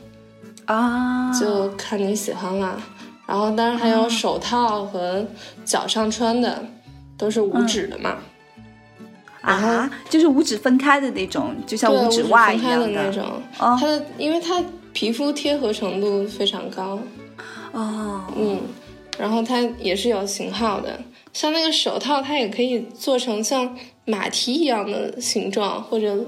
[0.66, 2.78] 啊，就看你喜欢啦。
[3.26, 5.26] 然后当然还有手套和
[5.64, 6.64] 脚上穿的，
[7.18, 8.18] 都是五指的嘛。
[9.42, 12.88] 啊，就是五指分开的那种，就像对，五指指分开袜一样的。
[12.88, 13.24] 那种。
[13.58, 13.78] 哦。
[13.80, 17.00] 它的，因为它皮肤贴合程度非常高，
[17.72, 18.60] 哦，嗯，
[19.18, 21.00] 然后它也是有型号的，
[21.34, 26.26] 像那个手套，它也可以做成像马蹄一样的形状，或者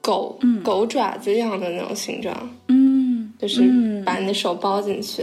[0.00, 3.32] 狗、狗爪子一样的那种形状，嗯。
[3.38, 4.04] 就是嗯。
[4.04, 5.22] 把你的手包进去，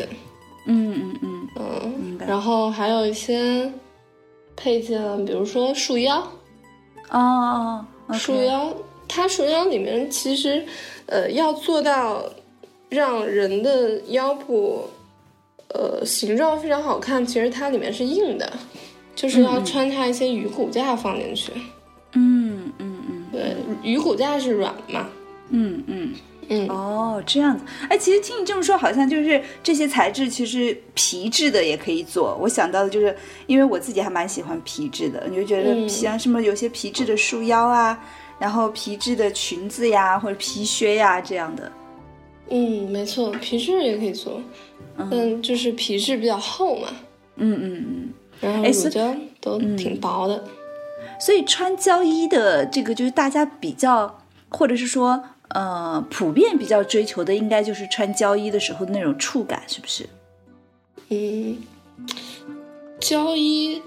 [0.65, 3.71] 嗯嗯嗯，嗯，然后还有一些
[4.55, 6.25] 配件，比如说束腰，
[7.09, 8.71] 哦，束腰，
[9.07, 10.63] 它束腰里面其实，
[11.07, 12.23] 呃，要做到
[12.89, 14.87] 让人的腰部，
[15.73, 18.51] 呃，形状非常好看，其实它里面是硬的，
[19.15, 21.51] 就是要穿插一些鱼骨架放进去。
[22.13, 25.07] 嗯嗯嗯对，鱼骨架是软嘛，
[25.49, 26.13] 嗯嗯。
[26.49, 32.37] 嗯，哦，这样子，哎，其实听你这么说，好像就是这些材质，其实皮质的也可以做。
[32.41, 33.13] 我想到的就是，
[33.47, 38.01] 因为我自己还蛮喜欢皮质的，你就觉得嗯像什么有些皮质的束腰啊，
[38.39, 41.69] 然后皮质的裙子呀，或者皮靴呀这样的。
[42.49, 44.41] 嗯，没错，皮质也可以做，
[45.11, 46.87] 但就是皮质比较厚嘛，
[47.35, 48.13] 嗯嗯嗯。
[48.39, 50.43] 然后乳胶都挺薄的。
[51.19, 60.07] 所以穿胶衣的这个，就是大家比较，或者是说，呃，普遍比较追求的，应该就是穿胶衣的时候的那种触感，是不是？
[61.09, 61.57] 嗯，
[62.99, 63.81] 胶衣，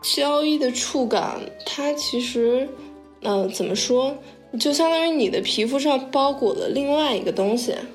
[0.00, 2.66] 胶衣的触感，它其实，
[3.20, 4.16] 呃，怎么说，
[4.58, 7.86] 就相当于你的皮肤上包裹了另外一个东西，嗯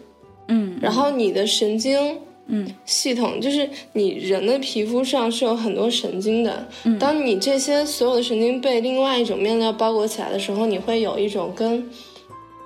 [0.82, 2.18] 然后你的神经。
[2.50, 11.86] 嗯系统就是你人的皮肤上是有很多神经的，嗯当你这些所有的神经被另外一种面料包裹起来的时候，你会有一种跟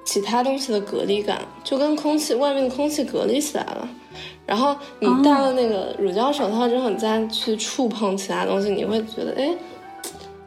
[0.06, 3.90] 其他东西的隔离感，就跟空气外面的空气隔离起来了。
[4.46, 9.50] 然后你戴了那个乳胶手套之后，你再去触碰其他东西，你会觉得，哎，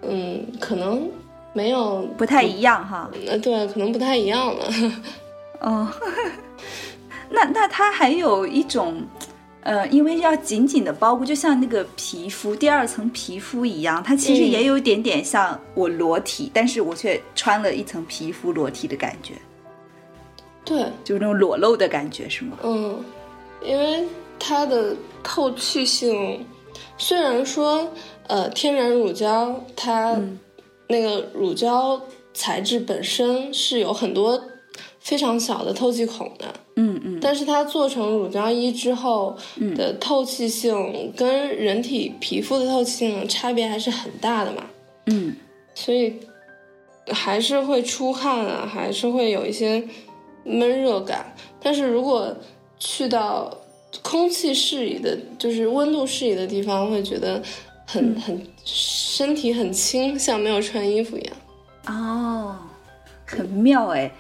[0.03, 1.11] 嗯，可能
[1.53, 3.11] 没有不太一样哈。
[3.27, 4.65] 呃，对，可能不太一样了。
[5.59, 5.89] 哦，
[7.35, 9.03] 那那它还有一种，
[9.63, 19.35] 呃，因为要紧紧的包裹，就像那个皮肤第二层皮肤一样，它其实嗯也有一点点像我裸体，但是我却穿了一层皮肤裸体的感觉，
[20.65, 22.57] 对，就是那种裸露的感觉，是吗？
[22.63, 23.03] 嗯，
[23.63, 24.05] 因为
[24.39, 26.47] 它的透气性
[26.97, 27.91] 虽然说
[28.27, 30.21] 呃天然乳胶它
[30.89, 32.01] 那个乳胶
[32.35, 34.43] 材质本身是有很多
[35.05, 37.19] 非常小的透气孔的，嗯嗯。
[37.21, 39.37] 但是它做成乳胶衣之后
[39.77, 44.65] 的透气性跟人体皮肤的透气性差别还是很大的嘛，
[45.07, 45.37] 嗯。
[45.75, 46.15] 所以
[47.09, 49.87] 还是会出汗啊，还是会有一些
[50.45, 51.35] 闷热感。
[51.61, 52.35] 但是如果
[52.79, 53.53] 去到
[54.03, 57.43] 空气适宜的，就是温度适宜的地方，会觉得
[57.87, 61.37] 很很身体很轻，像没有穿衣服一样。
[61.89, 62.57] 哦，
[63.27, 64.11] 很妙哎，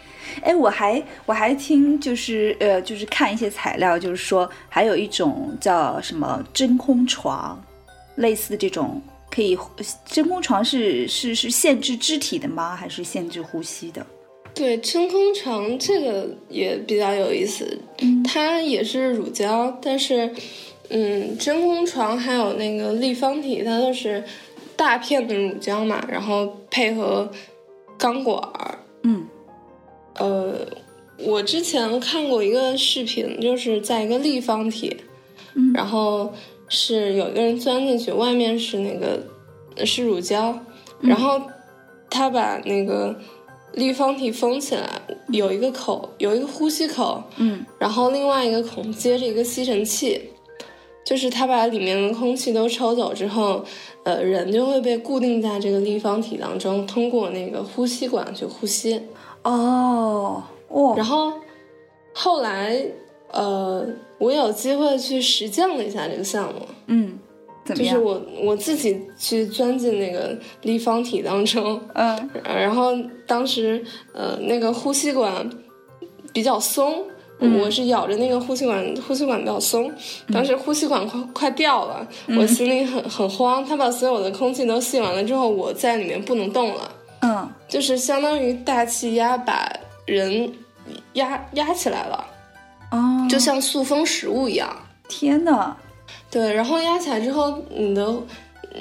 [0.42, 7.62] 哎，我还我还听就是呃就是看一些材料，就是说还有一种叫什么真空床，
[8.16, 9.58] 类似这种可以
[10.04, 12.76] 真空床是是是限制肢体的吗？
[12.76, 14.04] 还是限制呼吸的？
[14.54, 17.76] 对，真空床这个也比较有意思，
[18.24, 20.32] 它也是乳胶，但是，
[20.90, 24.22] 嗯，真空床还有那个立方体，它都是
[24.76, 27.28] 大片的乳胶嘛，然后配合
[27.98, 28.78] 钢管儿。
[29.02, 29.26] 嗯
[30.18, 30.54] 呃，
[31.18, 34.96] 我之前看过一个视频，就是在一个立方体，
[35.54, 35.72] 嗯。
[35.72, 36.32] 然后
[36.68, 39.20] 是有一个人钻进去，外面是那个
[39.84, 40.58] 是乳胶，
[41.00, 41.40] 然后
[42.08, 43.14] 他把那个
[43.72, 44.88] 立方体封起来，
[45.28, 47.64] 有一个口，有一个呼吸口，嗯。
[47.78, 50.30] 然后另外一个孔接着一个吸尘器，
[51.04, 53.64] 就是他把里面的空气都抽走之后，
[54.04, 59.00] 呃，人就会被固定在这个立方体当中，通过那个呼吸管去呼吸。
[59.42, 61.32] 哦哦，然后
[62.12, 62.80] 后来，
[63.32, 63.86] 呃，
[64.18, 67.18] 我有机会去实践了一下这个项目，嗯，
[67.64, 67.94] 怎么样？
[67.94, 72.92] 就是我我自己去钻进那个立方体当中，嗯呃然后
[73.26, 75.50] 当时呃那个呼吸管
[76.32, 77.04] 比较松。
[77.44, 79.90] 嗯我是咬着那个呼吸管，呼吸管比较松，
[80.32, 83.64] 当时呼吸管快快掉了，嗯我心里很很慌。
[83.64, 89.70] 他把所有的空气都吸完了之后，我在里面不能动了，嗯就是相当于大气压把
[90.06, 90.52] 人
[91.14, 92.24] 压压起来了，
[92.90, 94.74] 哦，就像塑封食物一样。
[95.08, 95.76] 天呐，
[96.30, 98.14] 对，然后压起来之后，你的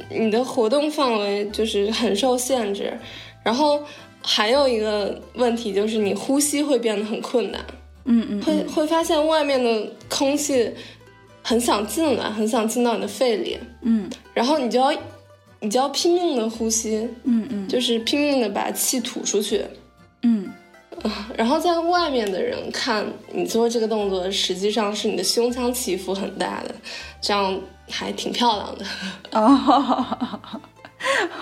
[0.10, 2.98] 你的活动范围就是很受限制，
[3.44, 3.80] 然后
[4.22, 7.62] 还有一个问题就是你呼吸会变得很困难，
[8.06, 10.72] 嗯嗯会会发现外面的空气
[11.42, 14.10] 很想进来，很想进到你的肺里，嗯。
[14.34, 14.92] 然后你就要
[15.60, 17.68] 你就要拼命的呼吸，嗯嗯。
[17.68, 19.64] 就是拼命的把气吐出去。
[20.24, 20.52] 嗯。
[21.36, 26.74] 然后在外面的人看你做这个动作，实际上是你的胸腔起伏很大的，
[27.20, 28.86] 这样还挺漂亮的，
[29.32, 30.06] 哦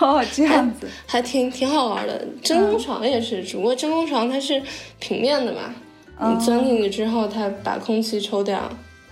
[0.00, 2.26] 哦，这样子，还挺挺好玩的。
[2.42, 4.60] 真空床也是，只不过真空床它是
[4.98, 5.72] 平面的嘛，
[6.28, 8.58] 你钻进去之后，它把空气抽掉。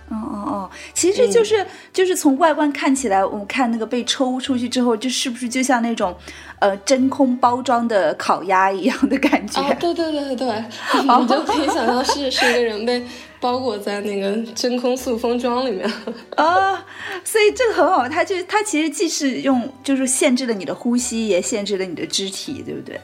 [0.09, 6.13] 哦哦哦，其实就是、就是从外观看起来，我们看那个被抽出去之后，就是不是就像那种，
[6.59, 9.61] 呃，真空包装的烤鸭一样的感觉？
[9.63, 10.47] 啊，对对对对，
[11.01, 13.01] 你就可以想象是是一个人被
[13.39, 15.89] 包裹在那个 真空塑封装里面。
[16.35, 16.85] 啊，
[17.23, 22.99] 所以这个很好，它就它其实既是用就是限制了你的呼吸，也限制了你的肢体，对不对？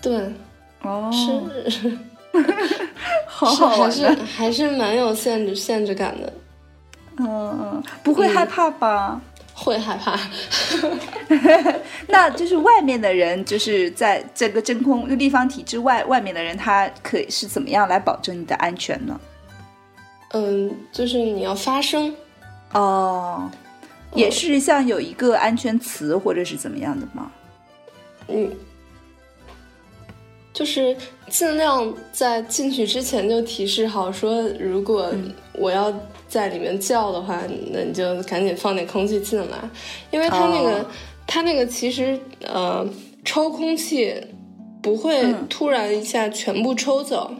[0.00, 0.32] 对，
[0.80, 1.98] 哦，是
[3.26, 6.32] 好是还是还是蛮有限制限制感的，
[7.18, 9.20] 嗯嗯，不会害怕吧？
[9.54, 10.18] 会害怕。
[12.06, 19.18] 那就是外面的人，就是在这个真空立方体之外，外面的人他可以是怎么样来保证你的安全呢？
[20.32, 22.14] 嗯，就是你要发声，
[22.72, 23.50] 哦，
[24.14, 27.30] 也是像有一个安全词或者是怎么样的吗？
[28.28, 28.50] 嗯，
[30.58, 30.96] 就是
[31.28, 35.12] 尽量在进去之前就提示好，说如果
[35.52, 35.94] 我要
[36.26, 37.40] 在里面叫的话，
[37.70, 39.56] 那你就赶紧放点空气进来，
[40.10, 40.86] 因为它那个、哦。
[41.30, 42.84] 它那个其实呃
[43.24, 44.14] 抽空气
[44.82, 45.46] 不会嗯。
[45.48, 47.30] 突然一下全部抽走。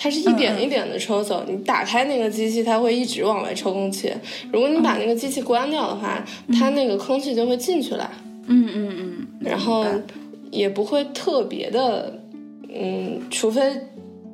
[0.00, 4.12] 它是一点一点的抽走，你打开那个机器，它会一直往外抽空气。
[4.52, 8.08] 如果你把那个机器关掉的话，它那个空气就会进去了。
[8.46, 9.84] 嗯嗯嗯，然后
[10.52, 12.16] 也不会特别的，
[12.68, 13.62] 嗯，除非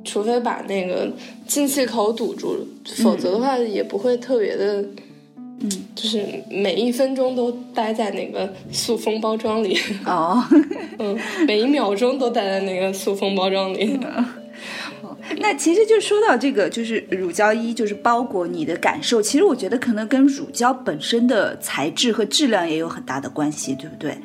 [0.03, 1.11] 除非把那个
[1.47, 2.57] 进气口堵住，
[2.97, 4.81] 否则的话也不会特别的，
[5.61, 10.43] 嗯，就是每一分钟都待在那个塑封包装里，哦，
[10.99, 11.17] 嗯，
[11.47, 13.99] 每一秒钟都待在那个塑封包装里。
[15.39, 19.19] 那其实就说到这个，就是乳胶衣，就是包裹你的感受。
[19.19, 24.15] 其实我觉得可能跟乳胶本身的材质和质量也有很大的关系，对不对？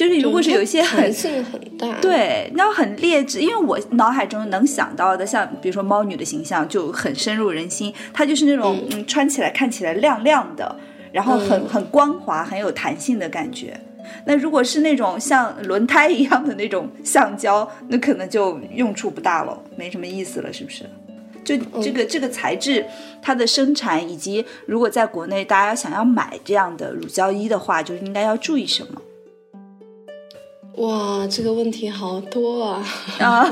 [0.00, 9.06] 就是如果是有一些很弹性很大，，对，那很劣质，因为我脑海中能想到的，像比如说猫女的形象就很深入人心，她就是那种嗯。
[9.06, 10.74] 穿起来看起来亮亮的，
[11.12, 11.68] 然后很嗯。
[11.68, 13.78] 很光滑、很有弹性的感觉。
[14.24, 20.84] 那如果是那种像轮胎一样的那种橡胶，那可能就用处不大了，没什么意思了，是不是？
[21.44, 22.86] 就这个、这个材质，
[23.20, 29.02] 它的生产以及如果在国内大家想要买这样的乳胶衣的话，就是应该要注意什么
[30.76, 32.84] 哇，这个问题好多啊！
[33.18, 33.46] 啊？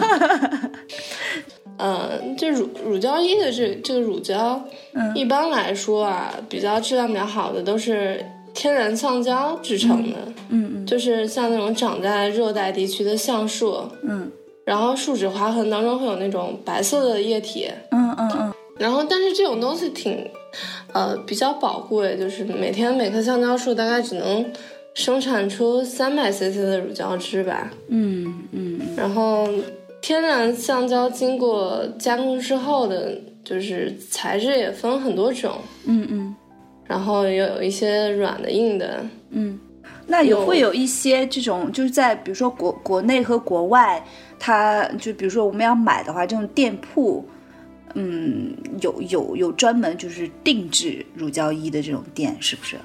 [1.78, 4.60] 嗯， 这乳乳胶衣的这这个乳胶，
[4.94, 5.14] 嗯。
[5.14, 10.16] 一般来说啊，比较质量比较好的都是天然橡胶制成的，
[10.48, 14.30] 嗯嗯就是像那种长在热带地区的橡树，嗯。
[14.64, 18.52] 然后树脂划痕当中会有那种白色的液体，嗯嗯嗯。
[18.78, 20.28] 然后但是这种东西挺，
[20.92, 24.44] 呃，比较宝贵，就是每天每棵橡胶树大概只能
[24.98, 29.48] 生产出三百 cc 的乳胶汁吧，嗯嗯然后
[30.00, 35.52] 天然橡胶经过加工之后的，就是材质也分很多种，
[35.84, 36.34] 嗯嗯
[36.84, 39.06] 然后也有一些软的、硬的。
[39.30, 39.56] 嗯。
[40.08, 44.04] 那有有会有一些这种，就是在比如说国国内和国外，
[44.36, 47.24] 它就比如说我们要买的话，这种店铺，
[47.94, 52.76] 嗯，有有有专门就是定制乳胶衣的这种店，是不是？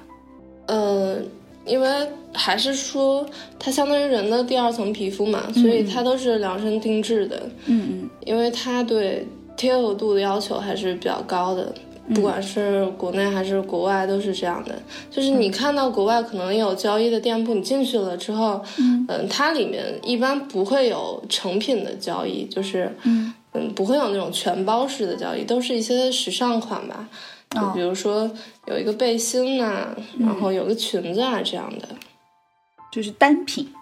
[0.68, 1.18] 呃，
[1.66, 1.90] 因为
[2.34, 3.26] 还是说
[3.58, 8.10] 它相当于人的第二层皮肤嘛，所以它都是量身定制的，嗯嗯。
[8.26, 11.74] 因为它对贴合度的要求还是比较高的。
[12.14, 14.76] 不管是国内还是国外都是这样的，
[15.10, 23.34] 就是你看到国外可能有交易的店铺，你进去了之后，嗯它里面一般不会有成品的交易，就是嗯。
[23.56, 27.08] 嗯，不会有那种全包式的交易，都是一些时尚款吧。
[27.54, 28.30] 就哦比如说
[28.66, 31.88] 有一个背心呐、然后有个裙子啊这样的。
[32.92, 33.74] 就是单品。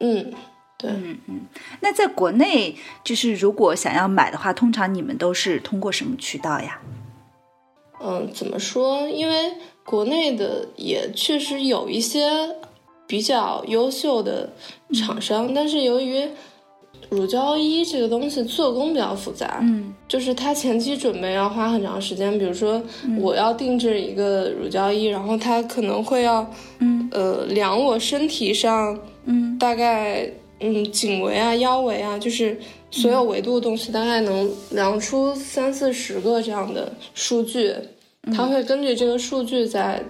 [0.00, 0.32] 嗯，
[0.78, 1.40] 对，嗯嗯。
[1.80, 6.80] 那在国内，就是如果想要买的话，通常你们都是通过什么渠道呀？
[8.00, 9.08] 嗯，怎么说？
[9.08, 12.30] 因为国内的也确实有一些
[13.06, 14.52] 比较优秀的
[14.92, 16.28] 厂商，但是由于
[17.10, 19.94] 乳胶衣这个东西做工比较复杂，嗯。
[20.06, 22.38] 就是它前期准备要花很长时间。
[22.38, 22.82] 比如说，
[23.20, 26.48] 我要定制一个乳胶衣，然后它可能会要
[26.80, 27.08] 嗯。
[27.12, 29.56] 呃量我身体上嗯。
[29.58, 30.30] 大概
[30.60, 32.58] 嗯颈围啊、腰围啊，就是
[32.90, 37.74] 所有维度的东西，大概能量出三四十个这样的数据。
[38.34, 40.02] 它会根据这个数据再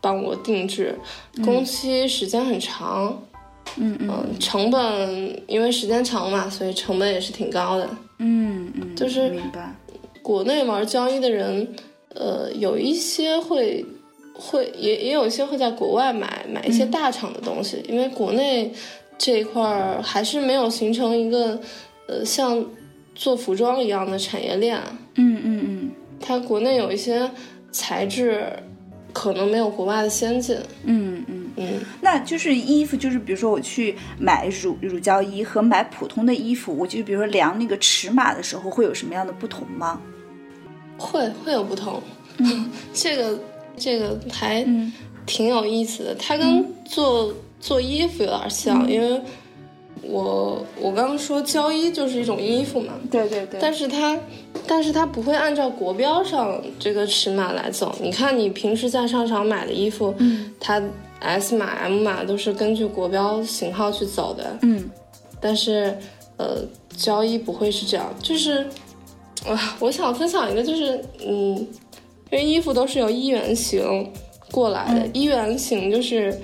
[0.00, 0.98] 帮我定制，
[1.44, 3.31] 工期时间很长，嗯
[3.76, 7.88] 嗯嗯，成本因为时间长嘛，所以成本也是挺高的。
[8.18, 9.74] 嗯嗯，就是明白。
[10.22, 11.66] 国内玩交易的人，
[12.14, 13.84] 呃，有一些会
[14.34, 18.72] 会也也有一些会在国外买买一些大厂的东西，因为国内
[19.18, 21.58] 这一块儿还是没有形成一个
[22.06, 22.64] 呃像
[23.14, 24.78] 做服装一样的产业链。
[25.16, 25.90] 嗯嗯嗯
[26.20, 27.28] 它国内有一些
[27.72, 28.44] 材质
[29.12, 30.56] 可能没有国外的先进。
[30.84, 31.41] 嗯嗯。
[31.56, 40.00] 嗯，那就是衣服，就是比如说我去买乳乳胶衣和买普通的衣服，我就比如说量那个尺码的时候，会有什么样的不同吗？
[40.98, 42.02] 会会有不同。
[42.38, 42.70] 嗯。
[42.92, 43.38] 这个
[43.76, 44.92] 这个还嗯。
[45.24, 49.22] 挺有意思的，它跟做、做衣服有点像，因为
[50.02, 53.60] 我我刚刚说胶衣就是一种衣服嘛，对对对。
[53.60, 54.18] 但是它
[54.66, 57.94] 但是它不会按照国标上这个尺码来走。
[58.02, 60.52] 你看你平时在商场买的衣服，嗯。
[60.58, 60.82] 它
[61.22, 64.90] S 码 M 码都是根据国标型号去走的，嗯。
[65.40, 65.96] 但是
[66.36, 66.58] 呃
[66.96, 68.64] 交衣不会是这样，就是
[69.44, 71.56] 啊，我想分享一个，就是嗯，
[72.30, 74.12] 因为衣服都是由一元型
[74.50, 76.38] 过来的，一元型就是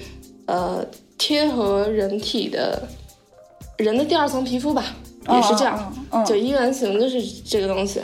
[0.47, 0.85] 呃
[1.17, 2.83] 贴合人体的
[3.77, 4.97] 人的第二层皮肤吧，
[5.29, 8.01] 也是这样，嗯就一元型就是这个东西。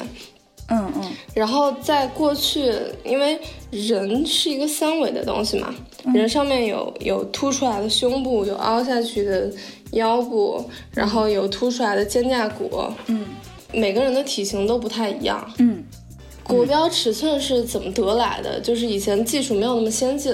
[0.68, 1.02] 嗯嗯。
[1.34, 2.72] 然后在过去，
[3.04, 3.38] 因为
[3.70, 5.74] 人是一个三维的东西嘛，
[6.14, 9.50] 人上面有有凸出来的胸部，有凹下去的
[9.92, 12.70] 腰部，然后有凸出来的肩胛骨，
[13.06, 13.26] 嗯。
[13.72, 15.52] 每个人的体型都不太一样。
[15.58, 15.82] 嗯。
[16.44, 18.60] 国标尺寸是怎么得来的？
[18.60, 20.32] 就是以前技术没有那么先进，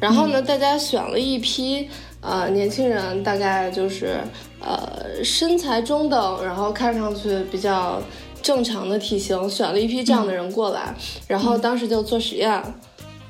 [0.00, 1.88] 然后呢，大家选了一批
[2.22, 4.18] 呃年轻人，大概就是
[4.58, 8.02] 呃身材中等，然后看上去比较
[8.42, 10.94] 正常的体型，选了一批这样的人过来，
[11.26, 12.62] 然后当时就做实验，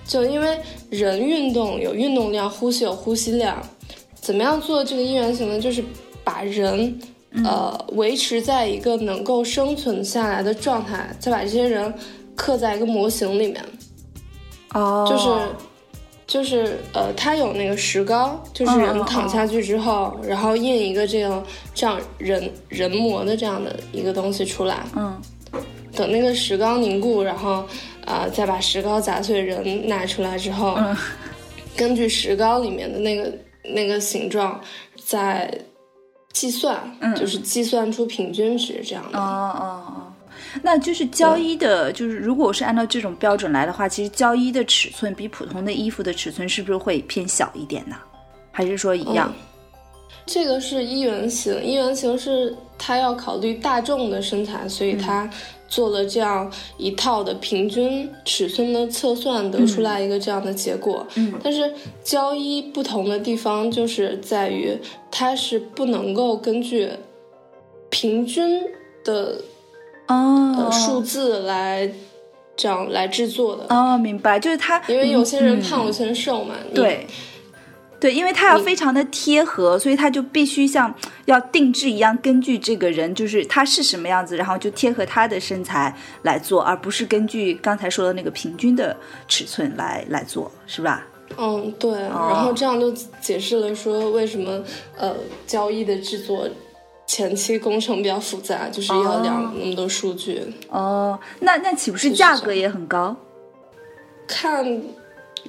[0.06, 0.58] 就因为
[0.90, 3.62] 人运动有运动量，呼吸有呼吸量，
[4.20, 5.60] 怎么样做这个一元型呢？
[5.60, 5.84] 就是
[6.24, 6.98] 把人。
[7.44, 11.92] 呃，维持在一个能够生存下来的状态，再把这些人
[12.34, 13.62] 刻在一个模型里面，
[14.72, 15.28] 哦，就是
[16.28, 21.42] 就是呃，它有那个石膏，就是人躺下去之后，然后印一个这样
[21.74, 25.20] 这样人人模的这样的一个东西出来，嗯。
[25.96, 27.66] 等那个石膏凝固，然后
[28.04, 30.96] 啊、再把石膏砸碎人拿出来之后，嗯。
[31.74, 33.32] 根据石膏里面的那个
[33.64, 34.60] 那个形状
[35.04, 35.50] 再
[36.32, 37.14] 计算，嗯。
[37.14, 39.18] 就是计算出平均值这样的。
[39.18, 40.07] 哦哦哦，
[40.62, 47.96] 那就是胶衣的，就是如果是按照这种标准来的话，其实胶衣的尺寸比普通的衣服的尺寸是不是会偏小一点呢？
[48.50, 49.32] 还是说一样？
[50.26, 55.28] 这个是一元型，一元型是它要考虑大众的身材，所以它
[55.68, 61.06] 做了这样一套的平均尺寸的测算，得出来一个这样的结果。
[61.14, 61.72] 嗯但是
[62.04, 64.76] 胶衣不同的地方就是在于，
[65.10, 66.90] 它是不能够根据
[67.88, 68.62] 平均
[69.02, 69.40] 的
[70.08, 71.90] 哦呃数字来
[72.56, 76.54] 这样来制作的，哦，明白，就是他，因为有些人胖，嗯有些人瘦嘛。
[76.68, 77.06] 你对。
[78.00, 80.94] 对，因为它要非常的贴合，所以它就必须像
[81.24, 85.92] 要定制一样，根据这个人就是他是什么样子，然后就贴合他的身材
[86.22, 88.96] 来做，而不是根据刚才说的那个平均的
[89.26, 91.04] 尺寸来来做，是吧？
[91.36, 94.62] 嗯，对，哦然后这样就解释了说为什么
[94.96, 95.12] 呃
[95.44, 96.48] 交易的制作
[97.08, 103.16] 前期工程比较复杂，就是要量那么多数据，哦，那那岂不是价格也很高？
[104.28, 104.82] 看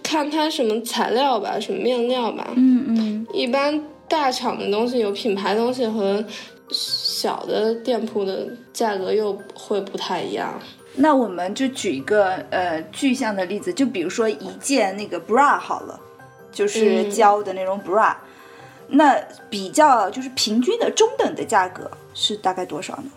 [0.01, 2.47] 看它什么材料吧，什么面料吧。
[2.55, 6.23] 嗯嗯，一般大厂的东西有品牌东西和
[6.71, 10.57] 小的店铺的价格又会不太一样。
[10.95, 15.99] 那我们就举一个呃具象的例子，就比如说一件那个 bra 好了，
[16.53, 18.15] 就是嗯胶的那种 bra，、
[18.89, 23.11] 那比较就是平均的中等的价格是大概多少呢？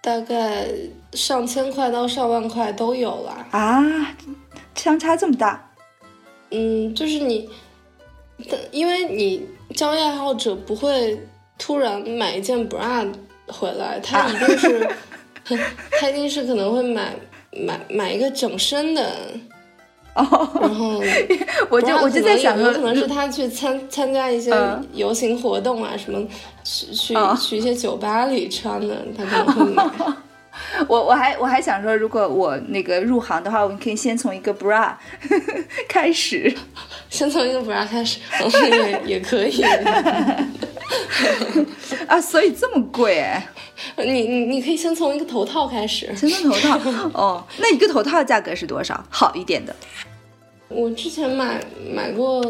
[0.00, 0.68] 大概
[1.12, 3.46] 上千块到上万块都有啦。
[3.50, 3.82] 啊，
[4.74, 5.70] 相差这么大？
[6.50, 7.48] 嗯，就是你，
[8.50, 11.18] 但因为你交易爱好者不会
[11.58, 13.10] 突然买一件 bra
[13.48, 14.88] 回来，他一定是，
[15.90, 17.14] 他一定是可能会买
[17.52, 19.10] 买买一个整身的，
[20.14, 21.02] 哦，然后
[21.68, 26.24] 我就我就在想，有可能是他去参参加一些嗯游行活动啊，什么
[26.62, 29.84] 去去、哦去一些酒吧里穿的，他可能会买。
[30.86, 34.92] 我我还我还想说，如果我那个入行的话，我们可以先从一个 bra
[35.88, 36.54] 开始。
[37.10, 39.62] 先从一个 bra 开始，嗯也也可以。
[42.06, 43.46] 啊，所以这么贵哎，
[43.98, 46.14] 你你你可以先从一个头套开始。
[46.16, 49.04] 先从头套 哦，那一个头套价格是多少？
[49.10, 49.74] 好一点的
[50.68, 51.62] 我之前买
[51.92, 52.42] 买过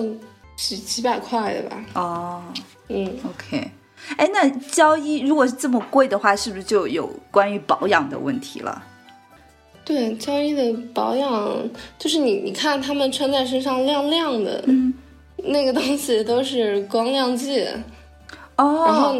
[0.56, 2.42] 几几百块的吧，哦
[2.88, 3.70] 嗯，，OK。
[4.16, 8.82] 哎，那胶衣如果是这么贵的话，是不是就有关于保养的问题了？
[9.84, 11.68] 对，胶衣的保养
[11.98, 14.92] 就是你你看他们穿在身上亮亮的，嗯，
[15.36, 17.66] 那个东西都是光亮剂，
[18.56, 19.14] 哦，然后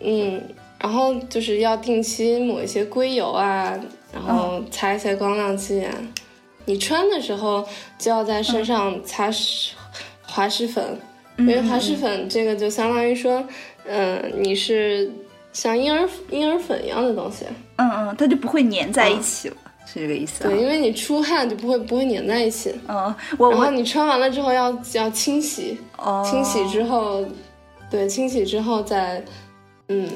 [0.00, 0.42] 嗯，
[0.80, 3.78] 然后就是要定期抹一些硅油啊，
[4.12, 5.94] 然后擦一些光亮剂啊。
[6.64, 7.66] 你穿的时候
[7.98, 9.74] 就要在身上擦石
[10.22, 10.98] 滑石粉，
[11.38, 13.42] 因为滑石粉这个就相当于说，
[13.86, 15.10] 嗯、你是
[15.52, 17.46] 像婴儿婴儿粉一样的东西。
[17.76, 19.56] 嗯嗯，它就不会粘在一起了，
[19.86, 20.50] 是这个意思啊？
[20.50, 27.24] 对，因为你出汗就不会不会粘在一起，嗯，我我然后你穿完了之后要要清洗，哦，清洗之后，
[27.90, 29.24] 对，清洗之后再
[29.88, 30.08] 嗯。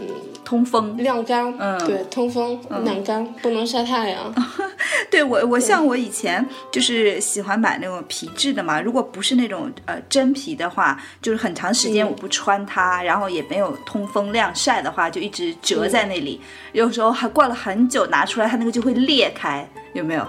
[0.45, 0.97] 通风。
[0.99, 1.79] 晾干，嗯。
[1.87, 4.35] 对，通风晾干，不能晒太阳。
[5.11, 12.09] 对我，我像我以前就是喜欢买那种皮质的嘛，如果不是那种呃真皮的话，就是很长时间嗯。
[12.09, 16.41] 我不穿它，然后也没有通风晾晒的话，就一直折在那里，
[16.73, 20.27] 有时候还挂了很久，拿出来它那个就会裂开，有没有？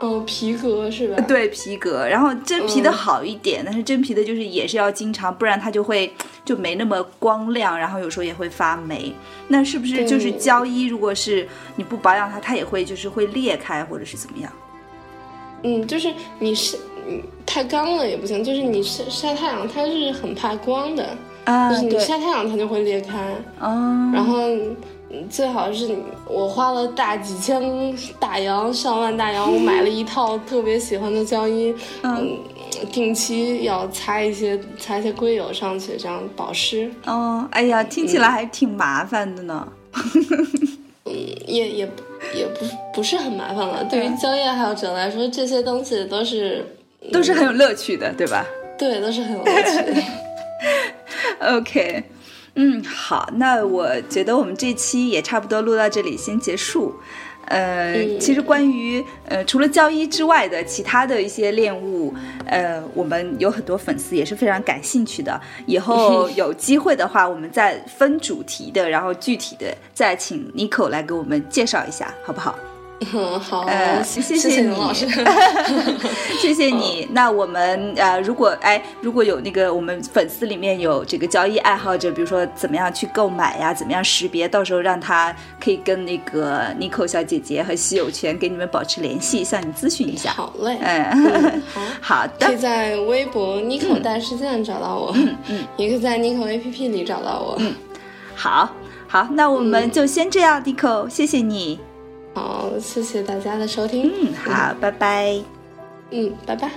[0.00, 1.24] 嗯，皮革是吧？
[1.26, 6.12] 对皮革，然后真皮的嗯好一点，但是真皮的就是也是要经常，不然它就会
[6.44, 9.10] 就没那么光亮，然后有时候也会发霉。
[9.48, 14.52] 那是不是就是胶衣，如果是你不保养它，它也会就是会裂开或者是怎么样？
[15.62, 16.76] 嗯，就是你晒，
[17.08, 23.32] 嗯，太干了也不行，就是你晒晒太阳，它是很怕光的，啊，就是你，晒太阳它就会裂开。
[23.60, 24.76] 哦，然后嗯
[25.28, 25.96] 最好是
[26.26, 32.38] 我花了大几千大洋上万大洋，我买了一套特别喜欢的胶衣，嗯，
[32.92, 36.90] 定期要擦一些擦一些硅油上去，这样保湿。
[37.04, 39.66] 哦，哎呀，听起来还挺麻烦的呢。
[39.94, 40.02] 嗯
[41.46, 41.88] 也也
[42.34, 43.84] 也不不是很麻烦了。
[43.84, 46.66] 对于嗯交易爱好者来说，这些东西都是
[47.12, 48.44] 都是很有乐趣的，对吧
[48.76, 50.02] 对，都是很有乐趣的。
[51.56, 52.02] OK，
[52.56, 56.94] 嗯，好，那我觉得我们这期也差不多录到这里，先结束。
[57.48, 62.12] 呃，嗯其实关于呃除了教衣之外的其他的一些练物，
[62.44, 65.40] 呃，我们有很多粉丝也是非常感兴趣的。
[65.66, 72.58] 以后有机会的话，我们再分主题的，然后具体的再请 Nico 来给我们介绍一下，好不好？
[73.12, 75.06] 嗯，好，呃谢谢谢你谢宁老师。
[76.40, 77.06] 谢谢你。
[77.12, 90.30] 那我们呃，如果哎，如果有那个我们粉丝里面有这个交易爱好者，比如说怎么样去购买呀，怎么样识别，到时候让他可以跟那个 n i c o 小姐姐和稀有权给你们保持联系，向你咨询一下。
[90.32, 92.26] 好嘞， 嗯，好，好。
[92.26, 95.12] 的可以的，在微博 Nico 大事件找到我，
[95.48, 97.56] 嗯也可以在 Nico APP 里找到我。
[97.58, 97.74] 嗯
[98.34, 98.70] 好
[99.06, 101.78] 好，那我们嗯就先这样 n i c o 谢谢你。
[102.36, 104.12] 好，谢谢大家的收听。
[104.12, 105.42] 嗯，好，拜拜。
[106.10, 106.70] 嗯，拜拜。